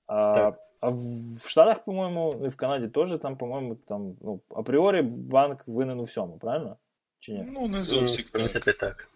[0.06, 0.60] А, Так.
[0.80, 5.64] а в, в Штатах, по-моєму, і в Канаді теж там, по-моєму, там, ну, апріорі банк
[5.68, 6.78] винен у всьому, правильно?
[7.20, 7.46] Чи ні?
[7.52, 8.78] Ну, не зовсім в принципі, так.
[8.78, 9.10] так.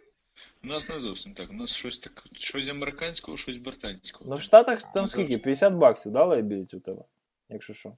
[0.63, 1.49] У нас не зовсім так.
[1.49, 4.29] У нас щось так, щось американського, щось британського.
[4.29, 5.37] Ну, в Штатах там скільки?
[5.37, 7.03] 50 баксів, да, лайбіліті у тебе?
[7.49, 7.97] Якщо що.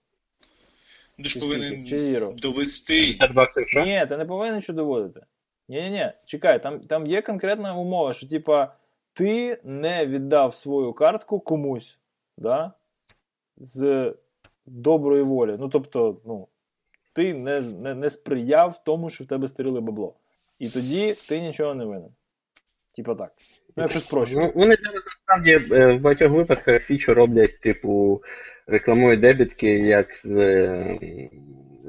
[1.18, 1.86] Ти ж повинен?
[1.86, 2.34] Чи зіро?
[2.38, 2.93] довести.
[2.93, 3.86] 50 баксів що?
[3.86, 5.26] Ні, ти не повинен нічого доводити.
[5.68, 8.76] Ні-ні-ні, чекай, там, там є конкретна умова, що типа
[9.13, 11.99] ти не віддав свою картку комусь,
[12.38, 12.74] да?
[13.57, 14.13] з
[14.66, 15.55] доброї волі.
[15.59, 16.47] Ну, тобто, ну,
[17.13, 20.16] ти не, не, не сприяв тому, що в тебе стирили бабло.
[20.59, 22.11] І тоді ти нічого не винен.
[22.95, 23.34] Типа так.
[23.78, 24.47] Ну, якщо спрощувати.
[24.55, 28.21] Ну, вони зараз насправді е, в багатьох випадках фічу роблять, типу,
[28.67, 30.99] рекламують дебітки, як з, е,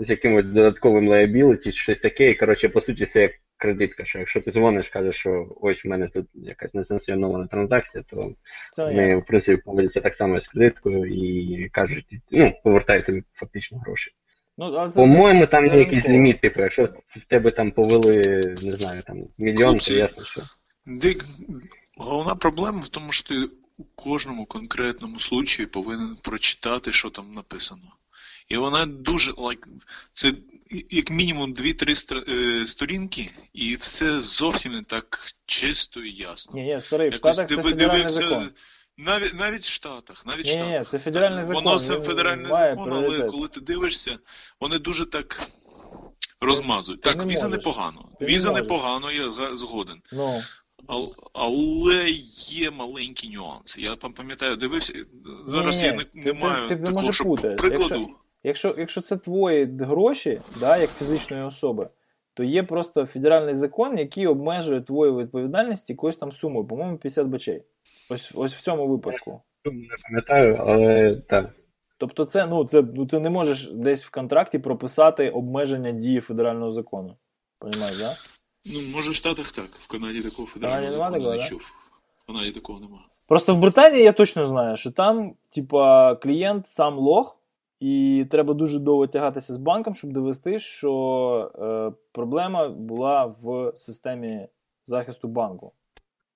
[0.01, 4.19] з якимось додатковим liability, чи щось таке, і коротше, по суті, це як кредитка, що
[4.19, 8.33] якщо ти дзвониш, кажеш, що ось в мене тут якась несанкціонована транзакція, то
[8.73, 9.17] Це вони, я.
[9.17, 14.13] в принципі, поводяться так само з кредиткою і кажуть, ну, повертають тобі фактично гроші.
[14.59, 19.03] Ну, це, По-моєму, там є якийсь ліміт, типу, якщо в тебе там повели, не знаю,
[19.07, 20.43] там мільйон, Хлопці, то ясно, що.
[20.87, 21.25] Дик,
[21.97, 27.93] головна проблема в тому, що ти у кожному конкретному случаї повинен прочитати, що там написано.
[28.49, 29.67] І вона дуже like,
[30.13, 30.33] це
[30.91, 36.55] як мінімум 2-3 е, сторінки, і все зовсім не так чисто і ясно.
[36.55, 38.49] Ні, ні, старий, в Якось Штатах це федеральний закон.
[38.99, 42.71] Навіть, навіть в Штатах, навіть в Ні-ні-ні, це федеральний закон, Воно це він федеральний має
[42.75, 43.31] закон, але пріоритет.
[43.31, 44.19] коли ти дивишся,
[44.61, 45.41] вони дуже так
[46.41, 47.01] розмазують.
[47.03, 47.65] ти так, не віза можеш.
[47.65, 48.09] непогано.
[48.19, 48.63] Ти не Віза можеш.
[48.63, 50.03] непогано, я згоден.
[50.13, 50.43] Ну,
[51.33, 53.81] Але є маленькі нюанси.
[53.81, 54.93] Я пам- пам'ятаю, дивився.
[55.47, 57.61] Зараз Ні-ні, я не, ти- не ти- маю ти, може, такого, щоб путаєш.
[57.61, 58.09] прикладу.
[58.45, 61.89] якщо, якщо це твої гроші, да, як фізичної особи,
[62.35, 67.63] то є просто федеральний закон, який обмежує твою відповідальність якоюсь там сумою, по-моєму, 50 бачей.
[68.11, 69.43] Ось, ось в цьому випадку.
[69.65, 71.51] Не пам'ятаю, але так.
[71.99, 76.71] Тобто, це, ну, це, ну, ти не можеш десь в контракті прописати обмеження дії федерального
[76.73, 77.17] закону.
[77.59, 78.15] Понімаєш, да?
[78.75, 81.49] Ну, може в Штатах так, в Канаді такого федерального Канаді закону такого, не да?
[81.49, 81.73] чув.
[82.19, 82.99] В Канаді такого нема.
[83.27, 87.37] Просто в Британії я точно знаю, що там, типа, клієнт сам лох,
[87.81, 94.49] і треба дуже довго тягатися з банком, щоб довести, що е, проблема була в системі
[94.87, 95.73] захисту банку.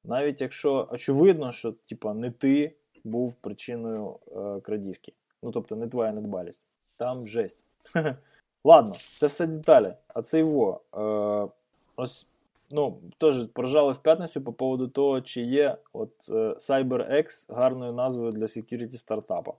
[0.05, 5.13] Навіть якщо очевидно, що типа, не ти був причиною е, крадіжки.
[5.43, 6.61] Ну, тобто, не твоя недбалість.
[6.97, 7.65] там жесть.
[8.65, 9.95] Ладно, це все деталі.
[10.09, 10.81] А це його.
[10.95, 11.60] Е,
[12.01, 12.27] ось,
[12.71, 18.33] ну, теж поражали в п'ятницю по поводу того, чи є от е, CyberX гарною назвою
[18.33, 19.53] для security стартапа.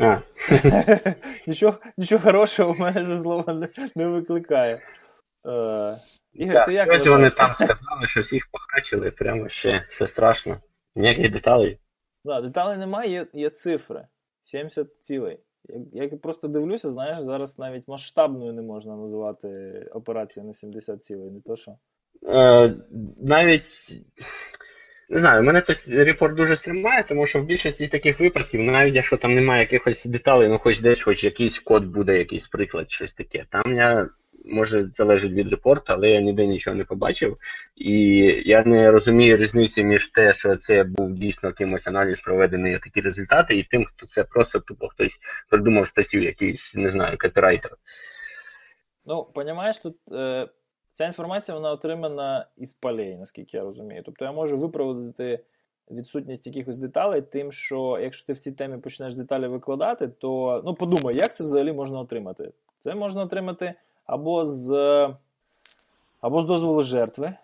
[0.00, 0.20] А,
[1.46, 4.82] нічого, нічого хорошого в мене це слово не, не викликає.
[5.46, 5.98] Е,
[6.32, 10.60] Ігор, так, ти як сьогодні вони там сказали, що всіх похачили, прямо ще все страшно.
[10.96, 11.78] Ніяких деталей.
[12.24, 14.06] Да, деталей немає, є, є цифри.
[14.42, 15.40] 70 цілей.
[15.92, 19.48] Я просто дивлюся, знаєш, зараз навіть масштабною не можна називати
[19.92, 21.76] операцію на 70 цілей, не то що.
[22.28, 22.74] Е,
[23.20, 23.92] навіть
[25.10, 29.16] не знаю, мене цей репорт дуже стримає, тому що в більшості таких випадків, навіть якщо
[29.16, 33.46] там немає якихось деталей, ну хоч десь хоч якийсь код буде, якийсь приклад, щось таке.
[33.50, 34.08] Там я
[34.44, 37.36] може залежить від репорту, але я ніде нічого не побачив.
[37.76, 43.00] І я не розумію різниці між те, що це був дійсно кимось аналіз проведений такі
[43.00, 45.18] результати, і тим, хто це просто тупо хтось
[45.50, 47.76] придумав статтю, якийсь, не знаю, копірайтер.
[49.04, 50.48] Ну, понімаєш, тут е,
[50.92, 54.02] ця інформація вона отримана із полей, наскільки я розумію.
[54.04, 55.44] Тобто я можу виправдати
[55.90, 60.74] відсутність якихось деталей, тим, що якщо ти в цій темі почнеш деталі викладати, то ну
[60.74, 62.52] подумай, як це взагалі можна отримати?
[62.78, 63.74] Це можна отримати
[64.08, 64.70] або з
[66.20, 67.34] або з дозволу жертви,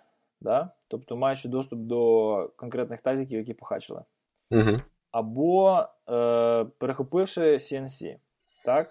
[0.40, 0.70] да?
[0.88, 4.02] тобто маючи доступ до конкретних тазиків, які похачили,
[4.50, 4.76] Угу.
[5.10, 8.16] або е, перехопивши CNC.
[8.64, 8.90] Так?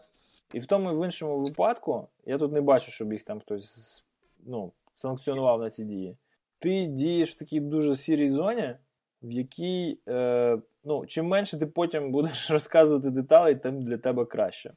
[0.54, 4.04] І в тому і в іншому випадку я тут не бачу, щоб їх там хтось
[4.46, 6.18] ну, санкціонував на ці дії.
[6.60, 8.76] Ти дієш в такій дуже сірій зоні,
[9.24, 14.74] в якій е, ну, чим менше ти потім будеш розказувати деталі, тим для тебе краще.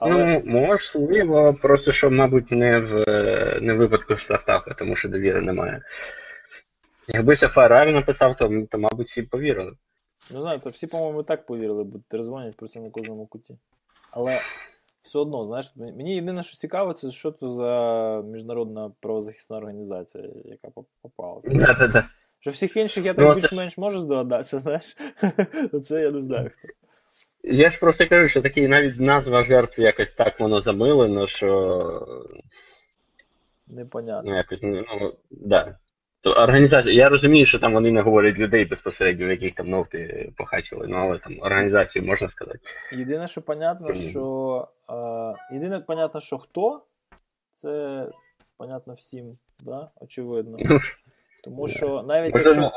[0.00, 0.42] Але...
[0.44, 3.04] Ну, можливо, просто що, мабуть, не в
[3.60, 5.82] не в випадку стартапу, тому що довіри немає.
[7.08, 9.72] Якби Сафарарі написав, то, то, мабуть, всі повірили.
[10.30, 13.58] Не знаю, то всі, по-моєму, так повірили, бо терзвонять про це на кожному куті.
[14.10, 14.38] Але
[15.02, 20.68] все одно, знаєш, мені єдине, що цікаво, це що то за міжнародна правозахисна організація, яка
[21.02, 21.42] попала.
[22.40, 23.80] Що всіх інших я так ну, більш-менш це...
[23.80, 24.96] можу здогадатися, знаєш.
[25.84, 26.68] це я не знаю хто.
[27.42, 31.78] Я ж просто кажу, що такий навіть назва жертв якось так воно замилено, що.
[33.66, 34.30] Непонятно.
[34.30, 35.78] Ну, якось, ну, да.
[36.22, 40.32] То організація, я розумію, що там вони не говорять людей безпосередньо, в яких там нофти
[40.36, 42.58] похачили, ну але там організацію можна сказати.
[42.92, 44.68] Єдине, що понятно, що.
[44.86, 46.82] А, єдине, понятно, що хто,
[47.54, 48.06] це
[48.56, 49.90] понятно всім, да?
[49.96, 50.58] очевидно.
[51.44, 52.70] Тому що навіть якщо.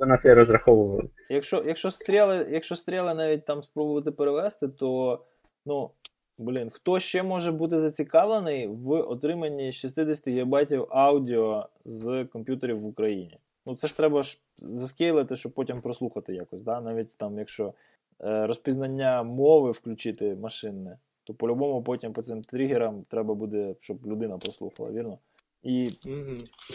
[0.00, 1.08] Ви на це розраховували.
[1.28, 5.20] Якщо якщо, стріли якщо стріли навіть там спробувати перевести, то
[5.66, 5.90] ну,
[6.38, 13.38] блін, хто ще може бути зацікавлений в отриманні 60 ГБ аудіо з комп'ютерів в Україні?
[13.66, 16.62] Ну це ж треба ж заскейлити, щоб потім прослухати якось.
[16.62, 16.80] да?
[16.80, 17.74] Навіть там, якщо
[18.20, 24.38] е, розпізнання мови включити машинне, то по-любому потім по цим тригерам треба буде, щоб людина
[24.38, 25.18] прослухала, вірно?
[25.62, 25.90] І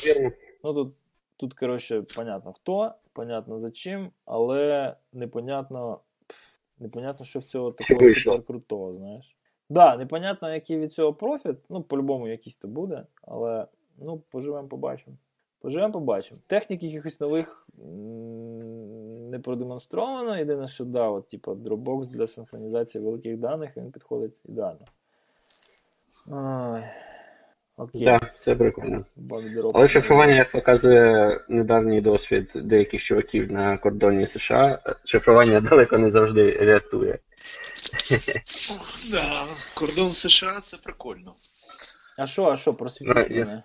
[0.05, 0.31] Вірно.
[0.63, 0.93] ну тут.
[1.37, 5.99] Тут, коротше, понятно хто, понятно за чим, але непонятно,
[6.79, 9.25] непонятно, що в цього такого супер крутого, знаєш.
[9.25, 9.35] Так,
[9.69, 13.67] да, непонятно, який від цього профіт, ну, по-любому якийсь то буде, але
[13.97, 15.17] ну, поживемо, побачимо.
[15.59, 16.41] Поживемо, побачимо.
[16.47, 17.67] Технік якихось нових
[19.31, 20.37] не продемонстровано.
[20.37, 24.85] Єдине, що да, от, типу, Dropbox для синхронізації великих даних він підходить ідеально.
[26.27, 26.83] Ой.
[27.77, 28.05] Окей.
[28.05, 29.05] Так, да, це прикольно.
[29.73, 36.51] Але шифрування, як показує недавній досвід деяких чуваків на кордоні США, шифрування далеко не завжди
[36.51, 37.19] рятує.
[39.11, 41.35] Да, кордон США це прикольно.
[42.17, 43.63] А що, а що, просвітіть мене?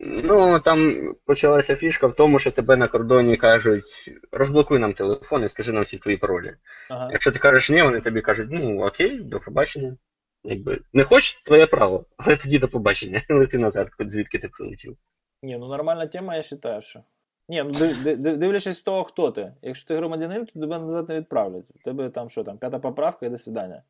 [0.00, 0.94] Ну, там
[1.26, 5.84] почалася фішка в тому, що тебе на кордоні кажуть, розблокуй нам телефон і скажи нам
[5.84, 6.54] всі твої паролі.
[6.90, 7.08] Ага.
[7.12, 9.96] Якщо ти кажеш ні, вони тобі кажуть, ну окей, до побачення.
[10.44, 13.22] Якби не хочеш, твоє право, але тоді до побачення.
[13.28, 14.96] Лети назад, звідки ти прилетів.
[15.42, 17.00] Ні, ну нормальна тема, я вважаю, що.
[17.48, 19.52] Ні, ну див, дивлячись з того, хто ти.
[19.62, 21.64] Якщо ти громадянин, то тебе назад не відправлять.
[21.74, 23.82] У тебе там що там, п'ята поправка і до свидання.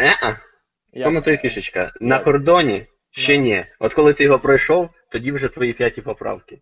[0.00, 0.36] Е-а.
[1.04, 1.92] Тому то й фішечка.
[2.00, 3.64] На кордоні ще ні.
[3.78, 6.60] От коли ти його пройшов, тоді вже твої п'яті поправки.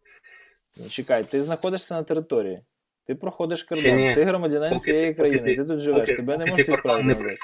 [0.77, 2.61] Ну, чекай, ти знаходишся на території.
[3.07, 6.69] Ти проходиш кордон, ти громадянин поки, цієї країни, ти, ти тут живеш, тебе не можуть
[6.69, 7.37] відправити.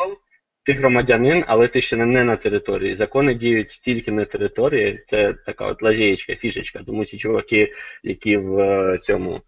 [0.64, 2.94] Ти громадянин, але ти ще не на території.
[2.94, 5.04] Закони діють тільки на території.
[5.06, 6.82] Це така от лазєєчка, фішечка.
[6.86, 9.40] Тому ці чуваки, які в цьому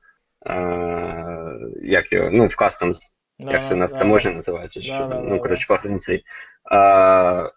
[0.46, 0.52] е,
[1.82, 2.98] як його, ну, в кастомс,
[3.38, 6.22] як це на таможні називається, що, да, ну, коротше, по границі,
[6.64, 7.50] а,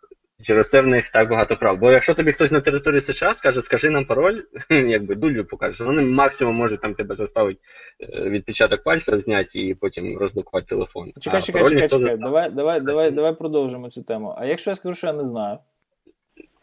[0.43, 1.77] Через це в них так багато прав.
[1.77, 6.01] Бо якщо тобі хтось на території США скаже, скажи нам пароль, якби дулю покаже, вони
[6.01, 7.59] максимум можуть там тебе заставити
[7.99, 11.11] е, відпечаток пальця зняти і потім розблокувати телефон.
[11.19, 12.17] Чекай, А чекай, пароль чекай, чекай.
[12.17, 14.35] Давай, давай, давай, давай продовжимо цю тему.
[14.37, 15.57] А якщо я скажу, що я не знаю?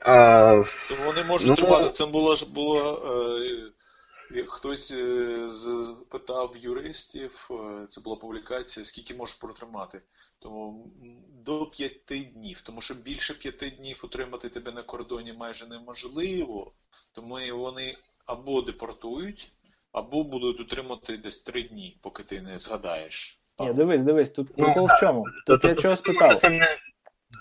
[0.05, 1.91] А, То вони можуть Ну, тримати.
[1.91, 3.03] Це було ж було.
[3.07, 3.72] Е,
[4.35, 10.01] як хтось е, з- питав юристів, е, це була публікація, скільки можеш протримати.
[10.39, 10.87] Тому
[11.45, 12.61] до п'яти днів.
[12.61, 16.73] Тому що більше п'яти днів утримати тебе на кордоні майже неможливо.
[17.13, 17.95] Тому вони
[18.27, 19.53] або депортують,
[19.93, 23.39] або будуть утримати десь три дні, поки ти не згадаєш.
[23.61, 25.25] Ні, дивись, дивись, тут Ну, прикол в чому?
[25.47, 26.41] Тут я то- чого спитав.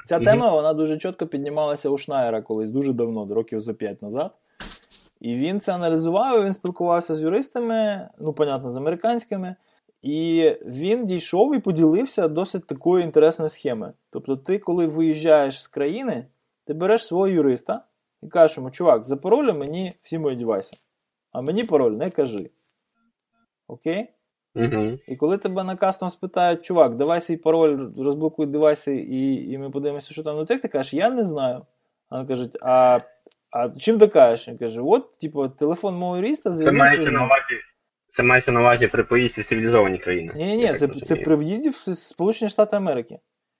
[0.07, 4.35] Ця тема вона дуже чітко піднімалася у Шнайера колись дуже давно, років за 5 назад.
[5.21, 9.55] І він це аналізував, він спілкувався з юристами, ну, понятно, з американськими.
[10.01, 13.93] І він дійшов і поділився досить такою інтересною схемою.
[14.09, 16.25] Тобто, ти, коли виїжджаєш з країни,
[16.65, 17.83] ти береш свого юриста
[18.23, 20.77] і кажеш йому, чувак, за паролем мені всі мої девайси.
[21.31, 22.49] А мені пароль не кажи.
[23.67, 24.09] Окей?
[24.55, 24.97] Мгм.
[25.07, 29.69] І коли тебе на кастом спитають, чувак, давай свій пароль, розблокуй девайси, і, і ми
[29.69, 31.65] подивимося, що там внутрі, ти кажеш, я не знаю.
[32.09, 32.97] А вони кажуть, а,
[33.51, 34.47] а чим докажеш?
[34.47, 37.55] Він каже, от, типу, телефон мого юриста Це мається на увазі.
[38.07, 40.33] Це мається на увазі при поїзді в цивілізовані країни.
[40.35, 41.01] Ні, ні, ні, це, розумію.
[41.01, 43.19] це при в'їзді в Сполучені Штати Америки.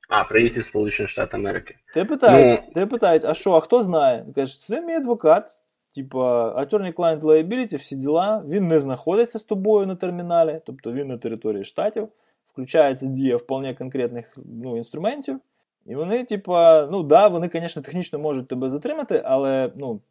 [0.10, 1.76] А, приїзді в Сполучені Штати Америки.
[1.94, 4.26] Тебе питають, Ну- тебе питають, а що, а хто знає?
[4.36, 5.50] Каже, це мій адвокат,
[5.96, 8.44] типа, attorney client liability, всі діла.
[8.48, 12.08] Він не знаходиться з тобою на терміналі, тобто він на території штатів,
[12.54, 15.40] включається дія вполне конкретних ну, інструментів.
[15.86, 20.02] І вони, типа, ну да, вони, звісно, технічно можуть тебе затримати, але ну,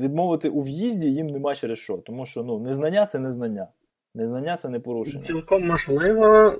[0.00, 1.96] відмовити у в'їзді їм нема через що.
[1.96, 3.66] Тому що ну, незнання це незнання.
[4.14, 5.24] Незнання це не порушення.
[5.24, 6.54] Цілком можливо,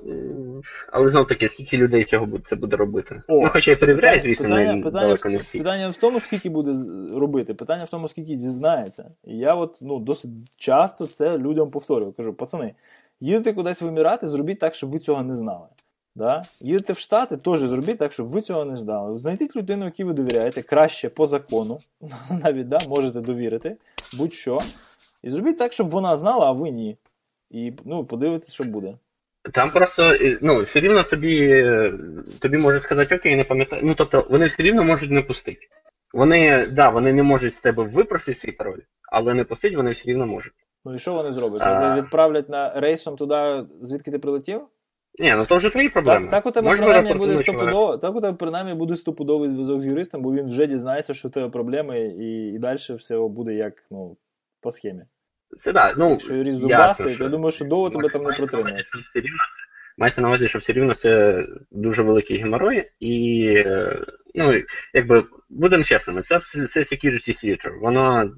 [0.91, 3.21] але знов таки, скільки людей цього буде, це буде робити?
[3.27, 5.57] О, ну, хоча перевіряє, Питання- звісно, питання, не, питання, далеко в, не всі.
[5.57, 6.75] питання в тому, скільки буде
[7.13, 9.11] робити, питання в тому, скільки дізнається.
[9.23, 12.11] І я от ну, досить часто це людям повторюю.
[12.11, 12.73] Кажу, пацани,
[13.19, 15.67] їдете кудись в Емірати, зробіть так, щоб ви цього не знали.
[16.19, 16.41] Да?
[16.61, 19.19] Їдете в Штати, теж зробіть так, щоб ви цього не знали.
[19.19, 21.77] Знайдіть людину, якій ви довіряєте, краще по закону,
[22.43, 23.77] навіть да, можете довірити,
[24.17, 24.57] будь-що.
[25.23, 26.97] І зробіть так, щоб вона знала, а ви ні.
[27.49, 28.97] І ну, подивитесь, що буде.
[29.53, 31.63] Там просто, ну, все рівно тобі,
[32.41, 33.81] тобі можуть сказати, окей, не пам'ятаю.
[33.85, 35.67] Ну, тобто, вони все рівно можуть не пустити.
[36.13, 40.09] Вони, да, вони не можуть з тебе випросити свій пароль, але не пустити вони все
[40.09, 40.53] рівно можуть.
[40.85, 41.61] Ну і що вони зроблять?
[41.61, 41.95] А.
[41.95, 44.61] Відправлять на рейсом туди, звідки ти прилетів?
[45.19, 46.21] Ні, ну то вже твої проблеми.
[46.21, 49.49] Так, так у тебе Може, в принаймні буде стопудово, так у тебе принаймні буде стопудовий
[49.49, 53.17] зв'язок з юристом, бо він вже дізнається, що в тебе проблеми, і, і далі все
[53.17, 54.17] буде як ну,
[54.61, 55.03] по схемі.
[55.57, 58.85] Це да, ну, Якщо юрист зубастий, то я думаю, що довго тебе там не протримає.
[59.97, 63.99] Мається на увазі, що все рівно це дуже великий геморой, і е,
[64.35, 64.61] ну,
[64.93, 67.79] якби будемо чесними, це все це security feature.
[67.81, 68.31] Воно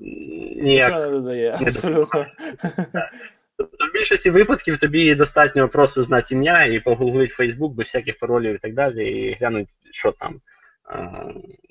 [0.62, 0.90] ніяк.
[0.90, 2.26] Нічого не додає, абсолютно.
[3.62, 8.56] Тобто в більшості випадків тобі достатньо просто знати ім'я і погуглити Facebook без всяких паролів
[8.56, 10.42] і так далі, і глянути, що там.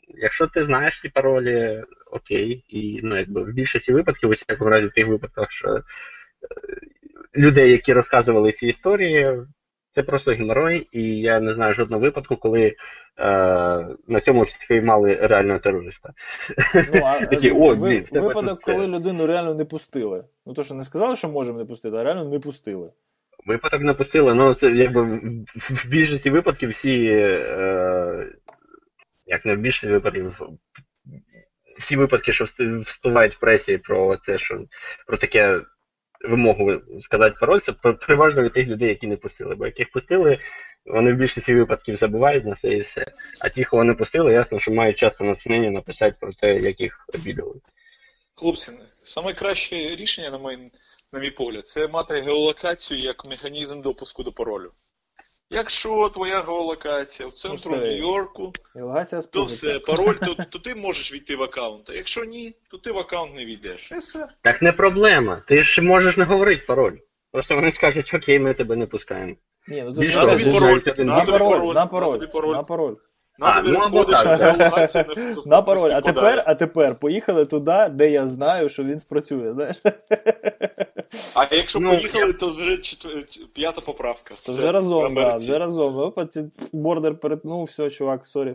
[0.09, 4.87] Якщо ти знаєш ці паролі, окей, і ну, якби в більшості випадків, у всякому разі
[4.87, 5.81] в тих випадках, що е,
[7.37, 9.37] людей, які розказували ці історії,
[9.91, 12.75] це просто геморой, і я не знаю жодного випадку, коли е,
[14.09, 16.13] на цьому спіймали реального терориста.
[16.95, 18.73] Ну, а Такі, «О, ви- тебе випадок, тут це».
[18.73, 20.25] коли людину реально не пустили.
[20.47, 22.93] Ну то, що не сказали, що можемо не пустити, а реально не пустили.
[23.47, 28.33] Випадок не пустили, ну це якби в, більшості випадків всі, е,
[29.27, 30.41] як не в більшості випадків,
[31.79, 32.45] всі випадки, що
[32.85, 34.65] вспливають в пресі про це, що
[35.07, 35.61] про таке
[36.29, 39.55] вимогу сказати пароль, це переважно від тих людей, які не пустили.
[39.55, 40.39] Бо яких пустили,
[40.87, 43.07] вони в більшості випадків забувають на це і все.
[43.41, 47.07] А ті, кого не пустили, ясно, що мають часто натхнення написати про те, як їх
[47.15, 47.55] обідали.
[48.35, 48.73] Хлопці,
[49.25, 50.71] найкраще рішення, на мій,
[51.13, 54.73] на мій погляд, це мати геолокацію як механізм допуску до паролю.
[55.51, 57.77] Якщо твоя геолокація в центру.
[57.77, 58.53] Нью-Йорку,
[59.33, 61.91] то все, пароль, то, то ти можеш війти в аккаунт.
[61.91, 63.93] А якщо ні, то ти в аккаунт не війдеш.
[63.93, 64.29] І все.
[64.43, 65.43] Так не проблема.
[65.47, 66.97] Ти ж можеш не говорити пароль.
[67.33, 69.35] Просто вони скажуть, окей, ми тебе не пускаємо.
[69.69, 72.27] Ні, ну ти Більш На тобі пароль, на на тобі пароль, на тобі
[72.69, 72.95] пароль.
[73.41, 73.73] На пароль.
[73.73, 74.89] На А, ну, так, да.
[75.47, 75.91] На пароль.
[75.95, 79.53] А тепер, а тепер поїхали туди, де я знаю, що він спрацює.
[79.53, 79.77] Знаєш?
[81.35, 84.35] А якщо Ну, поїхали, то вже четвер- п'ята поправка.
[84.45, 85.99] То Все, вже разом, да, вже разом.
[85.99, 86.27] Опа,
[86.73, 88.55] border перетнув, все, чувак, sorry.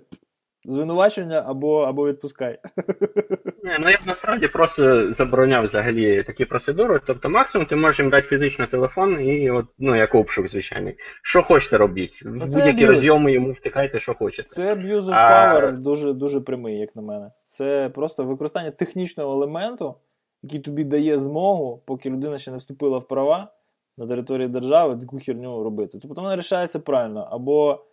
[0.68, 2.60] Звинувачення або або відпускай.
[3.64, 7.00] Не, ну я б насправді просто забороняв взагалі такі процедури.
[7.06, 10.96] Тобто максимум ти можеш їм дати фізично телефон і от, ну, як обшук, звичайний.
[11.24, 12.22] Що хочете робіть.
[12.26, 14.50] Будь-які розйоми йому втикайте, що хочете.
[14.50, 17.32] Це abuse of А- дуже, дуже прямий, як на мене.
[17.48, 19.96] Це просто використання технічного елементу,
[20.44, 23.52] який тобі дає змогу, поки людина ще не вступила в права
[23.98, 26.00] на території держави, таку херню робити.
[26.02, 27.86] Тобто вона рішається правильно, або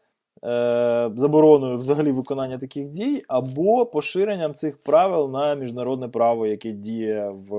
[1.14, 7.54] забороною взагалі виконання таких дій, або поширенням цих правил на міжнародне право, яке діє в,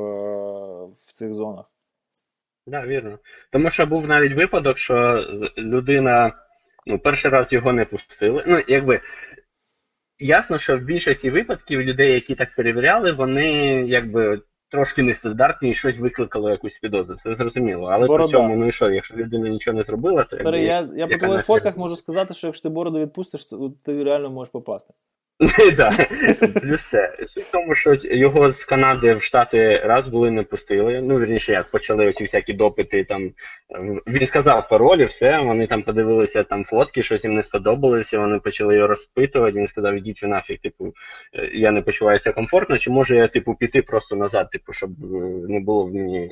[0.85, 1.65] в цих зонах.
[2.65, 3.19] Так, да, вірно.
[3.51, 5.25] Тому що був навіть випадок, що
[5.57, 6.31] людина,
[6.85, 8.43] ну, перший раз його не пустили.
[8.47, 9.01] Ну, якби.
[10.19, 13.51] Ясно, що в більшості випадків людей, які так перевіряли, вони
[13.87, 14.41] якби
[14.73, 17.15] трошки нестандартні і щось викликало якусь підозру.
[17.15, 17.87] Це зрозуміло.
[17.87, 18.29] Але Борода.
[18.29, 21.17] при цьому, ну і що, якщо людина нічого не зробила, то Старий, якби, я, я
[21.17, 24.93] по твоїх фотках можу сказати, що якщо ти бороду відпустиш, то ти реально можеш попасти.
[25.77, 25.89] Да.
[26.61, 27.13] Плюс це.
[27.27, 31.01] Суть в тому, що його з Канади в Штати раз були не пустили.
[31.01, 33.03] Ну, вірніше, як почали оці всякі допити.
[33.03, 33.31] Там
[34.07, 35.39] він сказав паролі, все.
[35.39, 38.19] Вони там подивилися там фотки, щось їм не сподобалося.
[38.19, 39.57] Вони почали його розпитувати.
[39.57, 40.93] Він сказав, ідіть ви нафіг, типу,
[41.33, 45.05] е, я не почуваюся комфортно, чи може я типу піти просто назад, типу, щоб е,
[45.49, 46.31] не було в мені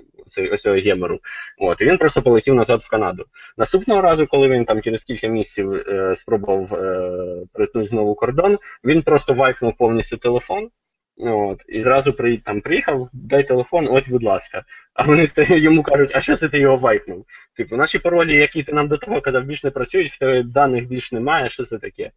[0.51, 1.19] ось цього гемору.
[1.57, 3.25] От, і він просто полетів назад в Канаду.
[3.57, 8.90] Наступного разу, коли він там через кілька місяців е, спробував е, перетнути знову кордон, він
[8.99, 10.69] просто вайкнув повністю телефон.
[11.17, 14.63] От, і зразу при, там, приїхав, дай телефон, ось, будь ласка.
[14.93, 17.25] А вони йому кажуть, а що це ти його вайкнув?
[17.55, 20.87] Типу, наші паролі, які ти нам до того казав, більш не працюють, в тебе даних
[20.87, 22.11] більш немає, що це таке?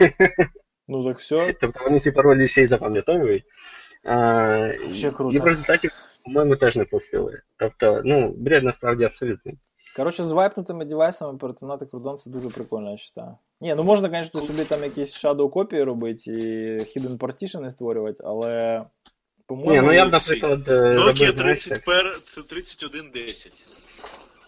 [0.88, 1.54] Ну так все.
[1.60, 3.44] Тобто вони ці паролі ще й запам'ятовують.
[4.92, 5.32] Ще круто.
[5.32, 5.88] І в результаті,
[6.24, 7.40] по-моєму, теж не пустили.
[7.56, 9.58] Тобто, ну, бред насправді абсолютний.
[9.96, 13.36] Коротше, з вайпнутими девайсами перетинати кордон це дуже прикольно, я вважаю.
[13.60, 16.38] Ні, ну можна, звісно, собі там якісь shadow копії робити і
[16.78, 18.84] hidden partition створювати, але.
[19.50, 23.64] Ні, ну я б, наприклад, Nokia 30 пер це 3110.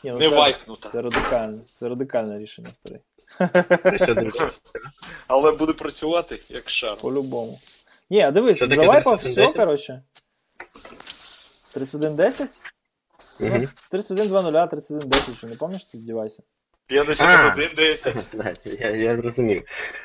[0.05, 0.89] ні, ну, Не це, вайкнута.
[0.89, 3.01] це радикальне, це радикальне рішення, старий.
[5.29, 6.97] Але буде працювати як шар.
[7.01, 7.59] По-любому.
[8.11, 10.03] Ні, а дивись, завайпав все, коротше.
[11.73, 12.61] 3110?
[13.41, 13.61] Мгм.
[13.61, 16.43] Ну, 3120, 3110, що не пам'ятаєш ці девайси?
[16.89, 18.81] 5110.
[18.81, 19.63] Я, я зрозумів.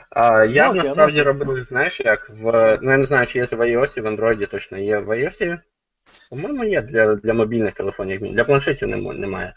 [0.10, 2.78] А, я Nokia, насправді робив, знаєш, як в.
[2.82, 5.60] Ну я не знаю, чи є в iOS, в Android точно є в iOS.
[6.30, 9.54] По-моєму, є для, для мобільних телефонів, для планшетів немає.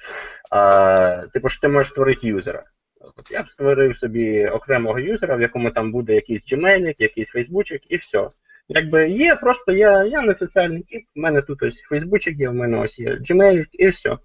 [0.50, 2.64] А, типу, що ти можеш створити юзера.
[3.00, 7.82] От я б створив собі окремого юзера, в якому там буде якийсь Gmail, якийсь Фейсбучик,
[7.88, 8.28] і все.
[8.68, 12.54] Якби є, просто я, я не соціальний тип, в мене тут ось Фейсбучик є, в
[12.54, 14.16] мене ось є Gmail, і все.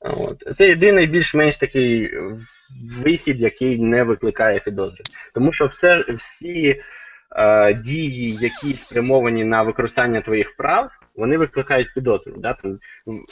[0.00, 0.56] От.
[0.56, 2.10] Це єдиний більш-менш такий
[3.02, 5.02] вихід, який не викликає підозри.
[5.34, 6.82] Тому що все, всі
[7.36, 12.34] е, дії, які спрямовані на використання твоїх прав, вони викликають підозру.
[12.36, 12.52] Да?
[12.54, 12.78] Там,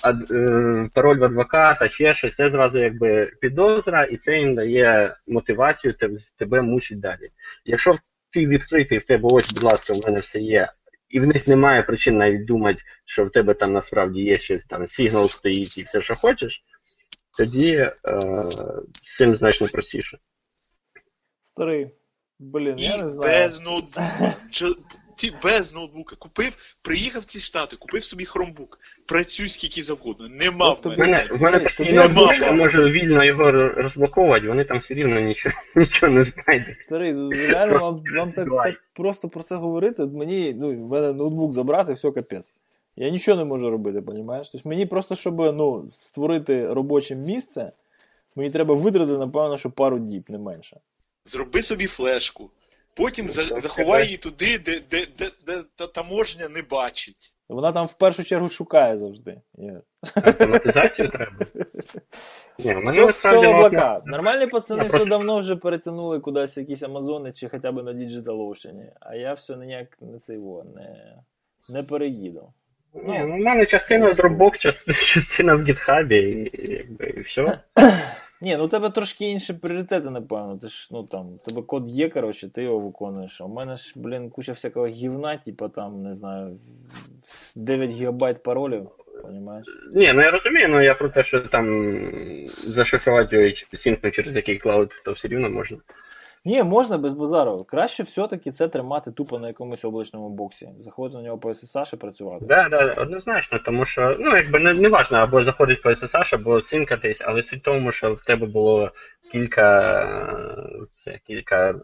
[0.03, 5.17] ад, е, пароль в адвоката, ще щось, це зразу якби підозра, і це їм дає
[5.29, 5.95] мотивацію
[6.39, 7.29] тебе, мучить далі.
[7.65, 7.95] Якщо
[8.33, 10.73] ти відкритий, в тебе ось, будь ласка, в мене все є.
[11.09, 14.87] І в них немає причин навіть думати, що в тебе там насправді є щось там
[14.87, 16.65] сигнал стоїть і все, що хочеш,
[17.39, 17.93] тоді е,
[19.03, 20.19] з цим значно простіше.
[21.41, 21.91] Старий.
[22.39, 23.33] Блін, я не знаю.
[23.33, 24.35] без ноутбука.
[25.23, 26.17] Ти без ноутбука.
[26.17, 28.79] Купив, приїхав в ці штати, купив собі хромбук.
[29.07, 30.29] Працюй скільки завгодно.
[30.29, 31.27] Нема в тобі- В мене.
[31.31, 35.55] в мене Тобі такий ноутбук, що може вільно його розблоковувати, вони там все рівно нічого,
[35.77, 36.77] нічого не знайдуть.
[36.85, 40.03] Старий, ну, реально вам, вам так, так просто про це говорити.
[40.03, 42.55] От мені, ну, в мене ноутбук забрати, все капець.
[42.97, 44.49] Я нічого не можу робити, понімаєш?
[44.49, 47.73] Тобто мені просто, щоб ну, створити робоче місце,
[48.37, 50.81] мені треба витратити, напевно, що пару діб, не менше.
[51.25, 52.51] Зроби собі флешку.
[52.97, 57.35] Потім Ну, за- заховай її туди, де, де, де, де та таможня не бачить.
[57.49, 59.41] Вона там в першу чергу шукає завжди.
[60.15, 61.33] Автоматизацію треба.
[62.59, 64.03] Ні, мене Все, в облака.
[64.07, 68.83] Нормальні пацани все давно вже перетягнули кудись якісь Амазони чи хоча б на Digital Ocean.
[69.01, 71.17] А я все ніяк не цей во, не,
[71.69, 72.53] не переїду.
[72.95, 74.59] Ні, ну, в мене частина в Dropbox,
[75.15, 77.59] частина, в GitHub, і, і, якби, і все.
[78.43, 80.59] Ні, ну у тебе трошки інші пріоритети, напевно.
[80.59, 83.41] Ти ж, ну там, у тебе код є, коротше, ти його виконуєш.
[83.41, 86.59] А у мене ж, блін, куча всякого гівна, типа там, не знаю,
[87.55, 88.89] 9 гігабайт паролів,
[89.23, 89.67] понімаєш?
[89.95, 91.95] Ні, ну я розумію, ну я про те, що там
[92.65, 95.79] зашифрувати його sync-у через який клауд, то все рівно можна.
[96.45, 97.65] Ні, можна без базару.
[97.65, 100.69] Краще все-таки це тримати тупо на якомусь облачному боксі.
[100.79, 102.47] Заходити на нього по SSH і працювати.
[102.47, 106.61] Да, да, однозначно, тому що, ну, якби не, не важно, або заходить по SSH, або
[106.61, 108.91] синкатись, але суть в тому, що в тебе було
[109.33, 111.75] кілька, це, кілька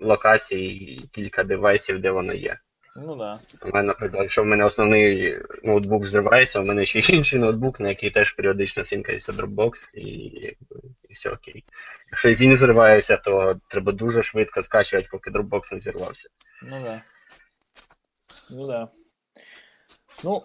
[0.00, 2.58] локацій кілька девайсів, де воно є.
[2.96, 3.40] Ну да.
[3.62, 7.80] У мене, наприклад, якщо в мене основний ноутбук взривається, у мене ще є інший ноутбук,
[7.80, 10.06] на який теж періодично синкається Dropbox, і,
[11.08, 11.64] і все окей.
[12.10, 16.28] Якщо і він зривається, то треба дуже швидко скачувати, поки Dropbox не зірвався.
[16.62, 17.02] Ну да.
[18.50, 18.88] Ну да.
[20.24, 20.42] Ну,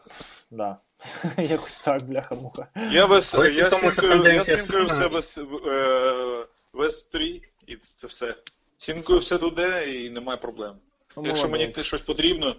[0.51, 0.77] да.
[1.37, 2.67] Якось так, бляха-муха.
[2.91, 6.45] Я без Але я тому, що я сінкую все сильна.
[6.73, 8.35] без е, 3 і це все.
[8.77, 10.75] Сінкую все туди і немає проблем.
[11.17, 12.55] Ну, Якщо мені це щось потрібно,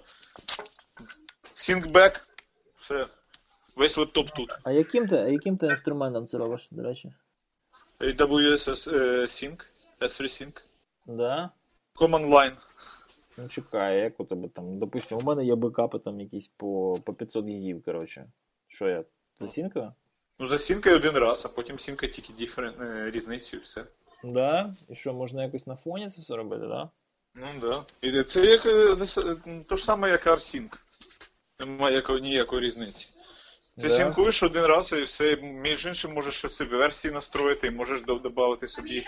[1.54, 2.28] сінкбек,
[2.80, 3.06] все.
[3.76, 4.50] Весь лептоп тут.
[4.64, 7.12] А яким ти, а яким ти інструментом це робиш, до речі?
[8.00, 9.68] AWS е, Sync,
[10.00, 10.64] S3 Sync,
[11.06, 11.50] Да?
[11.94, 12.56] Command Line.
[13.36, 17.14] Ну чекай, як у тебе там, допустимо, у мене є бекапи там якісь по, по
[17.14, 18.26] 500 гігів, коротше.
[18.66, 19.04] Що я?
[19.40, 19.92] Засінкаю?
[20.38, 23.84] Ну, засінкай один раз, а потім сінкай тільки е, різницю і все.
[24.24, 24.70] Да?
[24.88, 26.90] І що, можна якось на фоні це все робити, да?
[27.40, 27.84] Ну да.
[28.00, 30.68] І це як е, е, то ж саме, як R-Sync.
[31.60, 33.08] Немає якої, ніякої різниці.
[33.78, 33.94] Ти Да.
[33.94, 38.68] сінкуєш один раз і все, між іншим можеш ще собі версії настроїти, і можеш додати
[38.68, 39.06] собі.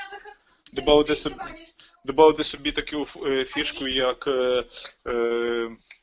[0.72, 1.34] Добавити собі,
[2.04, 4.64] добавити собі таку е, фішку, як е,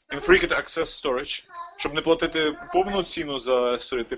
[0.10, 1.44] Infrequent Access Storage,
[1.78, 4.16] щоб не платити повну ціну за S3, ти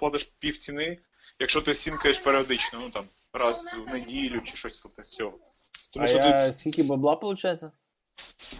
[0.00, 0.98] платиш пів ціни,
[1.38, 5.38] якщо ти сінкаєш періодично, ну там раз в неділю чи щось таке цього.
[5.90, 6.32] Тому а що я...
[6.46, 7.62] тут скільки бабла виходить?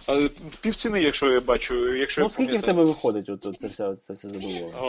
[0.07, 0.29] але
[0.61, 3.67] пів ціни, якщо я бачу, якщо Ну я скільки в тебе виходить от, от це
[3.67, 4.79] все, це все задоволення?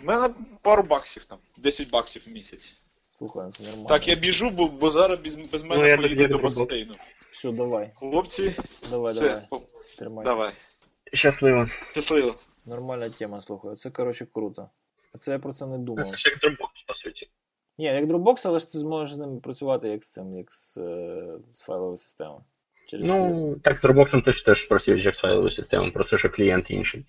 [0.00, 2.80] В мене пару баксів там, 10 баксів в місяць.
[3.18, 3.88] Слухай, ну це нормально.
[3.88, 6.92] Так, я біжу, бо, бо зараз без, без мене Ну, поїде до басейну.
[7.32, 7.90] Все, давай.
[7.94, 8.54] Хлопці,
[8.90, 9.42] Давай, все, давай.
[9.50, 9.60] о,
[9.98, 10.24] Тримай.
[10.24, 10.52] давай.
[11.12, 11.66] Щасливо.
[11.92, 12.34] Щасливо.
[12.64, 13.76] Нормальна тема, слухай.
[13.76, 14.70] Це, коротше, круто.
[15.20, 16.10] Це я про це не думав.
[16.10, 17.30] Це ж як Dropbox, по суті.
[17.78, 20.76] Ні, як Dropbox, але ж ти зможеш з ними працювати як з цим, як з,
[20.76, 22.44] е, з файловою системою.
[22.86, 23.08] Через.
[23.08, 26.70] Ну, так з Dropbox ти ж теж працюєш як з файловою системою, просто що клієнт
[26.70, 27.06] інший.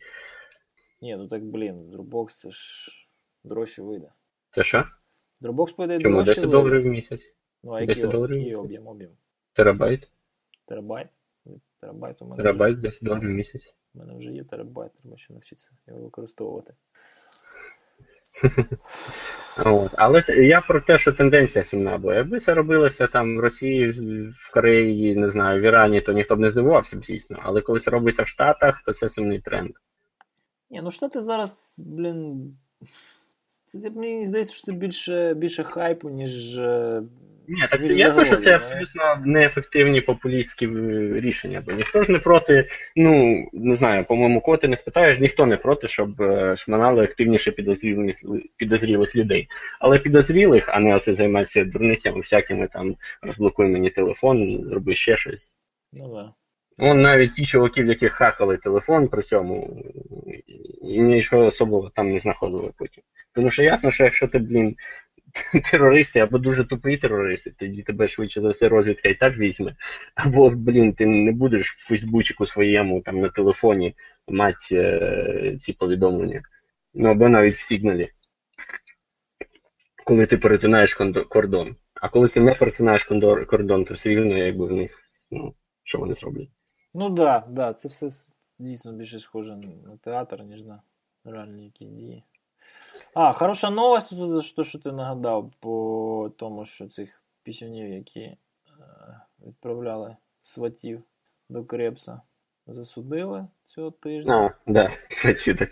[1.01, 2.91] Ні, ну так, блін, Dropbox це ж
[3.43, 4.11] дорожче вийде.
[4.51, 4.83] Це що?
[5.41, 7.35] Dropbox по ідеї Чому дорожче 10 доларів в місяць?
[7.63, 8.37] Ну, а 10 який, доларів?
[8.37, 9.11] який об'єм, об'єм?
[9.53, 10.11] Терабайт?
[10.65, 11.07] Терабайт?
[11.79, 13.73] Терабайт у мене, Терабайт 10 доларів в місяць.
[13.93, 16.73] У мене вже є терабайт, треба ще навчитися його використовувати.
[19.57, 19.91] От.
[19.97, 23.89] Але я про те, що тенденція сумна, бо якби це робилося там в Росії,
[24.29, 27.39] в Кореї, не знаю, в Ірані, то ніхто б не здивувався звісно.
[27.43, 29.71] Але коли це робиться в Штатах, то це сумний тренд.
[30.69, 32.57] Ні, ну Штати зараз, блін.
[33.67, 36.59] Це мені здається, що це більше, більше хайпу, ніж.
[37.47, 40.69] Ні, так це ясно, що це абсолютно неефективні популістські е,
[41.19, 45.45] рішення, бо ніхто ж не проти, ну не знаю, по-моєму, кого ти не спитаєш, ніхто
[45.45, 48.15] не проти, щоб е, шманали активніше підозрілих,
[48.57, 49.47] підозрілих людей.
[49.79, 55.57] Але підозрілих, а не оце займатися дурницями всякими там розблокуй мені телефон, зроби ще щось.
[55.93, 56.33] Ну да.
[56.77, 59.83] Он навіть ті чуваки, в яких хакали телефон при цьому,
[60.81, 63.03] і нічого особливо там не знаходили потім.
[63.33, 64.75] Тому що ясно, що якщо ти, блін,
[65.71, 69.75] терористи або дуже тупі терористи, тоді тебе швидше за все розвідка і так візьме.
[70.15, 73.95] Або, блін, ти не будеш в Фейсбучику своєму там на телефоні
[74.27, 76.41] мати е, ці повідомлення.
[76.93, 78.09] Ну або навіть в сигналі.
[80.05, 80.93] Коли ти перетинаєш
[81.29, 81.75] кордон.
[82.01, 83.03] А коли ти не перетинаєш
[83.47, 84.99] кордон, то все рівно якби в них,
[85.31, 85.53] ну,
[85.83, 86.49] що вони зроблять.
[86.93, 88.09] Ну да, да, це все
[88.59, 90.81] дійсно більше схоже на театр, ніж на
[91.25, 92.23] реальні якісь дії.
[93.13, 98.37] А, хороша новость, що, що ти нагадав по тому, що цих пісюнів, які е,
[99.47, 101.03] відправляли сватів
[101.49, 102.21] до Крепса,
[102.67, 104.55] засудили цього тижня.
[104.67, 104.91] А, да,
[105.21, 105.69] хочу так.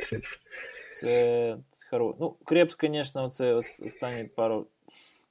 [1.00, 1.58] Це
[1.90, 2.16] хоро...
[2.20, 4.68] Ну, Крепс, звісно, це останні пару,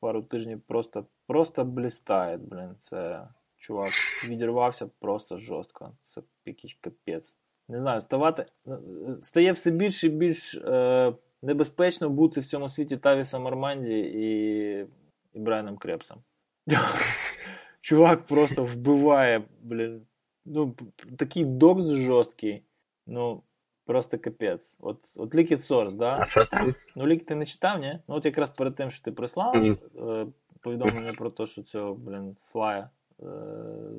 [0.01, 2.77] пару тижнів просто, просто блістає, блін.
[2.81, 3.91] Це чувак
[4.29, 5.93] відірвався просто жорстко.
[6.05, 7.37] Це якийсь капець.
[7.69, 8.47] Не знаю, ставати.
[8.67, 8.79] е,
[9.23, 14.87] Стає все більше і більш е, небезпечно бути в цьому світі Тавісом Орманді і,
[15.33, 16.19] і Брайаном Крепсом.
[17.81, 20.07] Чувак просто вбиває, блін.
[20.45, 20.75] Ну,
[21.19, 22.63] такий докс жорсткий.
[23.07, 23.43] Ну,
[23.85, 24.77] просто капець.
[24.81, 26.19] От, от Liquid Source, да?
[26.21, 26.75] А що там?
[26.97, 27.99] Ну, лік ти не читав, ні?
[28.09, 30.27] Ну, от якраз перед тим, що ти прислав е,
[30.61, 32.91] повідомлення про те, що цього, блін, флая
[33.23, 33.27] е,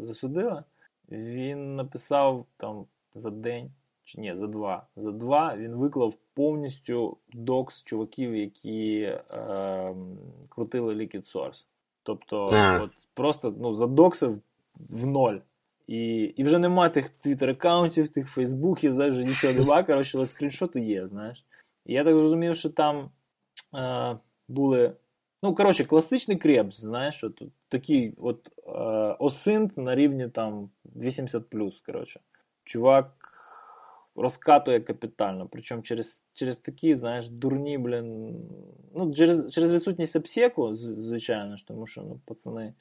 [0.03, 0.63] засудили,
[1.11, 2.85] він написав там
[3.15, 3.71] за день,
[4.03, 4.87] чи ні, за два.
[4.95, 9.95] За два він виклав повністю докс чуваків, які е,
[10.49, 11.65] крутили Liquid Source.
[12.03, 12.81] Тобто, А.
[12.83, 14.41] от просто ну, задоксив
[14.89, 15.37] в ноль.
[15.87, 20.79] І, і вже нема тих твіттер-аккаунтів, тих фейсбуків, знаєш, вже нічого нема, коротше, але скріншоти
[20.81, 21.45] є, знаєш.
[21.85, 23.09] І я так зрозумів, що там
[23.75, 24.17] е,
[24.47, 24.93] були
[25.43, 28.71] Ну, коротше, класичний крепс, знаєш, от, такий от е,
[29.19, 31.43] осинт на рівні там 80
[31.85, 32.19] коротше.
[32.63, 33.20] Чувак
[34.21, 35.47] розкатує капітально.
[35.51, 38.35] Причому через через такі, знаєш, дурні, блін.
[38.95, 42.73] Ну, через через відсутність обсеку, звичайно ж, тому що ну, пацани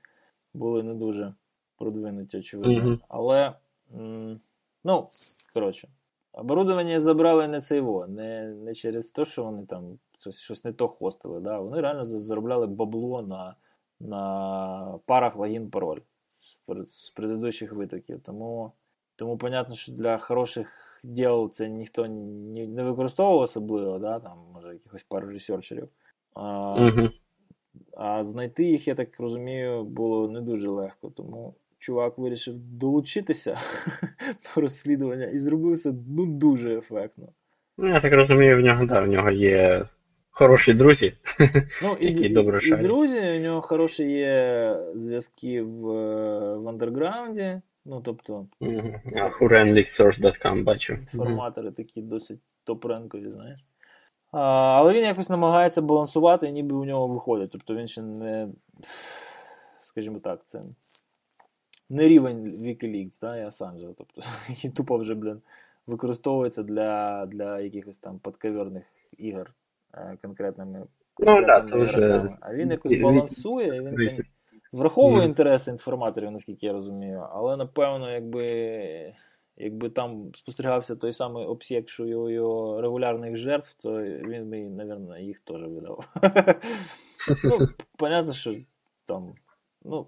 [0.54, 1.34] були не дуже
[1.78, 2.90] продвинуті, очевидно.
[2.90, 2.98] Mm-hmm.
[3.08, 3.52] Але,
[3.94, 4.40] м-
[4.84, 5.08] ну,
[5.54, 5.88] коротше,
[6.32, 10.72] оборудовання забрали не це його, не не через те, що вони там щось щось не
[10.72, 11.40] то хостили.
[11.40, 11.58] Да?
[11.58, 13.54] Вони реально заробляли бабло на
[14.00, 16.00] на парах логін пароль
[16.38, 18.20] з, з предыдущих витоків.
[18.20, 18.72] Тому,
[19.16, 24.18] тому, понятно, що для хороших діл це ніхто не, не використовував особливо, да?
[24.18, 25.88] там, може, якихось пару ресерчерів.
[26.34, 26.40] А,
[26.80, 27.10] mm-hmm.
[27.96, 31.10] а знайти їх, я так розумію, було не дуже легко.
[31.16, 33.56] Тому чувак вирішив долучитися
[34.54, 37.28] до розслідування і зробив це ну, дуже ефектно.
[37.78, 39.86] Ну, я так розумію, в нього, да, в нього є
[40.30, 41.12] хороші друзі.
[41.82, 45.82] Ну, і, які добре і, і друзі, у нього хороші є зв'язки в,
[46.56, 47.60] в андерграунді.
[47.84, 48.46] Ну, тобто.
[49.40, 50.98] Hurenlixsource.com бачу.
[51.08, 53.64] Форматори такі досить топ-ренкові, знаєш.
[54.32, 54.40] А,
[54.78, 57.50] Але він якось намагається балансувати, ніби у нього виходить.
[57.50, 58.48] Тобто він ще не.
[59.80, 60.62] Скажімо так, це
[61.88, 63.94] не рівень Wikileaks, да, і Assange.
[63.98, 64.22] Тобто,
[64.64, 65.40] і тупо вже, блін,
[65.86, 68.84] використовується для для якихось там подковерних
[69.18, 69.50] ігор
[69.94, 72.36] е, конкретними, конкретними ну, да, вже...
[72.40, 74.24] А він якось балансує, і він.
[74.72, 79.14] Враховує інтереси інформаторів, наскільки я розумію, але напевно, якби
[79.56, 85.18] якби там спостерігався той самий обсєк, що його, його регулярних жертв, то він би, напевно,
[85.18, 86.08] їх теж видав.
[87.44, 88.56] Ну, Понятно, що
[89.04, 89.34] там.
[89.82, 90.06] Ну,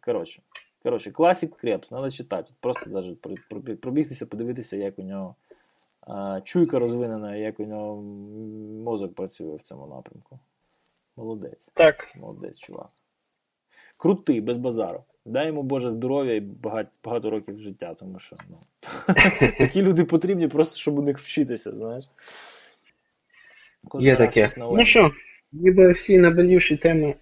[0.00, 0.42] коротше.
[0.82, 2.52] Коротше, класік Крепс, треба читати.
[2.60, 5.34] Просто навіть пробігтися, подивитися, як у нього
[6.00, 8.02] а, чуйка розвинена, як у нього
[8.84, 10.38] мозок працює в цьому напрямку.
[11.16, 11.70] Молодець.
[11.74, 12.16] Так.
[12.16, 12.90] Молодець, чувак
[13.96, 15.04] крутий, без базару.
[15.26, 18.56] Дай йому Боже здоров'я і багато багато років життя, тому що ну,
[19.58, 22.04] такі люди потрібні просто, щоб у них вчитися, знаєш.
[23.94, 24.50] Є таке.
[24.56, 25.10] Ну що,
[25.52, 27.14] ніби всі наболівші теми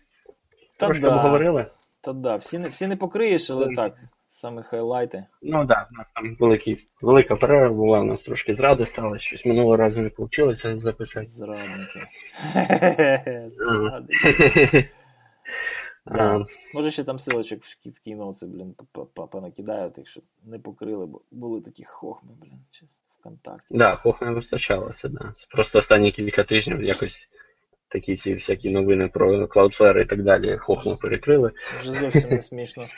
[0.78, 1.16] Та трошки да.
[1.16, 1.66] обговорили.
[2.00, 3.94] Та да, всі не всі не покриєш, але так,
[4.28, 5.24] саме хайлайти.
[5.42, 9.18] Ну так, да, у нас там великий, велика перерва була, у нас трошки зради стало,
[9.18, 11.26] щось минулого разу не вийшло записати.
[11.26, 12.00] Зрадники.
[13.48, 14.88] Зрадники.
[16.06, 16.46] Да.
[16.74, 18.74] Може ще там силочок в кіноці, блін,
[19.30, 22.86] понакидають, якщо не покрили, бо були такі хохми, блін, чи
[23.18, 23.68] ВКонтакті.
[23.68, 25.32] Так, да, хохми вистачалося, да.
[25.50, 27.28] Просто останні кілька тижнів якось
[27.88, 31.52] такі ці всякі новини про Cloudflare і так далі хохми перекрили.
[31.80, 32.84] Вже зовсім не смішно.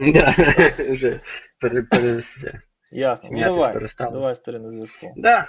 [0.92, 1.20] Вже
[1.60, 2.60] перевести.
[2.90, 3.28] Ясно.
[3.32, 5.12] Ну давай, давай старий на зв'язку.
[5.16, 5.48] Да.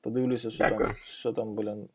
[0.00, 1.88] Подивлюся, що там, що там, блін,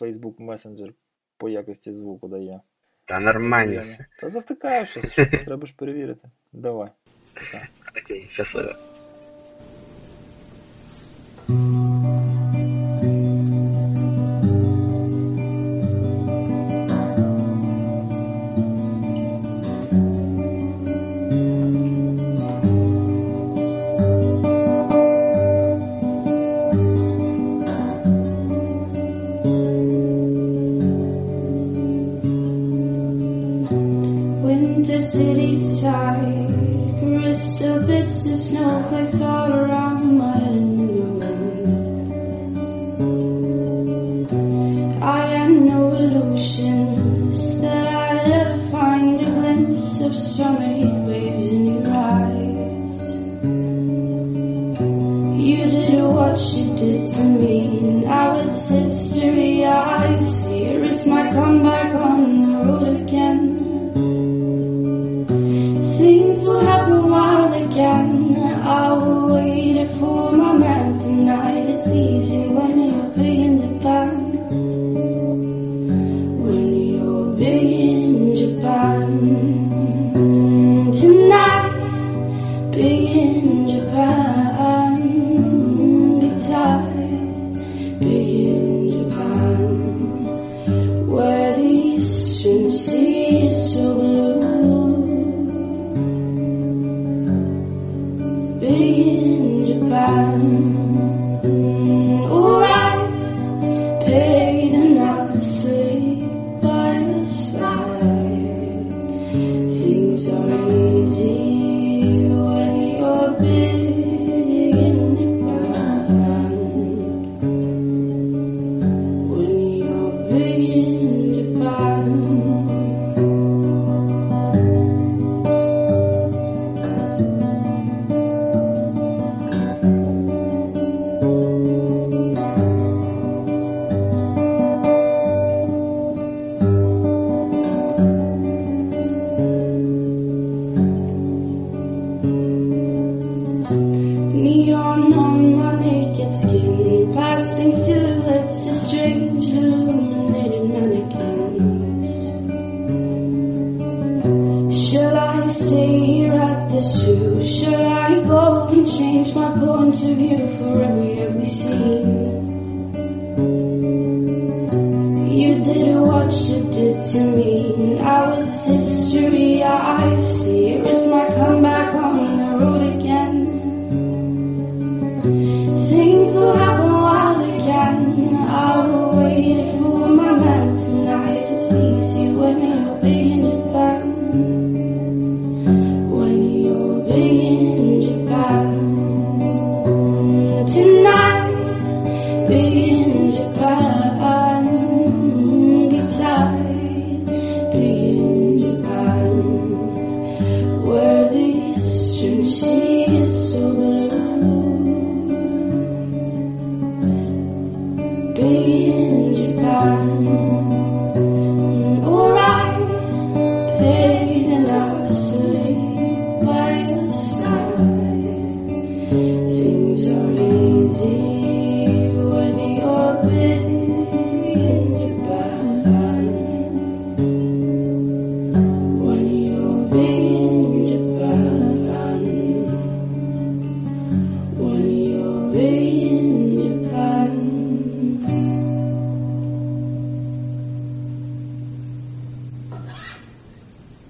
[0.00, 0.92] Facebook Messenger
[1.36, 2.60] по якості звуку дає.
[3.12, 4.06] Та нормально все.
[4.20, 6.28] Та завтикаю щось, що треба ж перевірити.
[6.52, 6.88] Давай.
[8.02, 8.72] Окей, щасливо.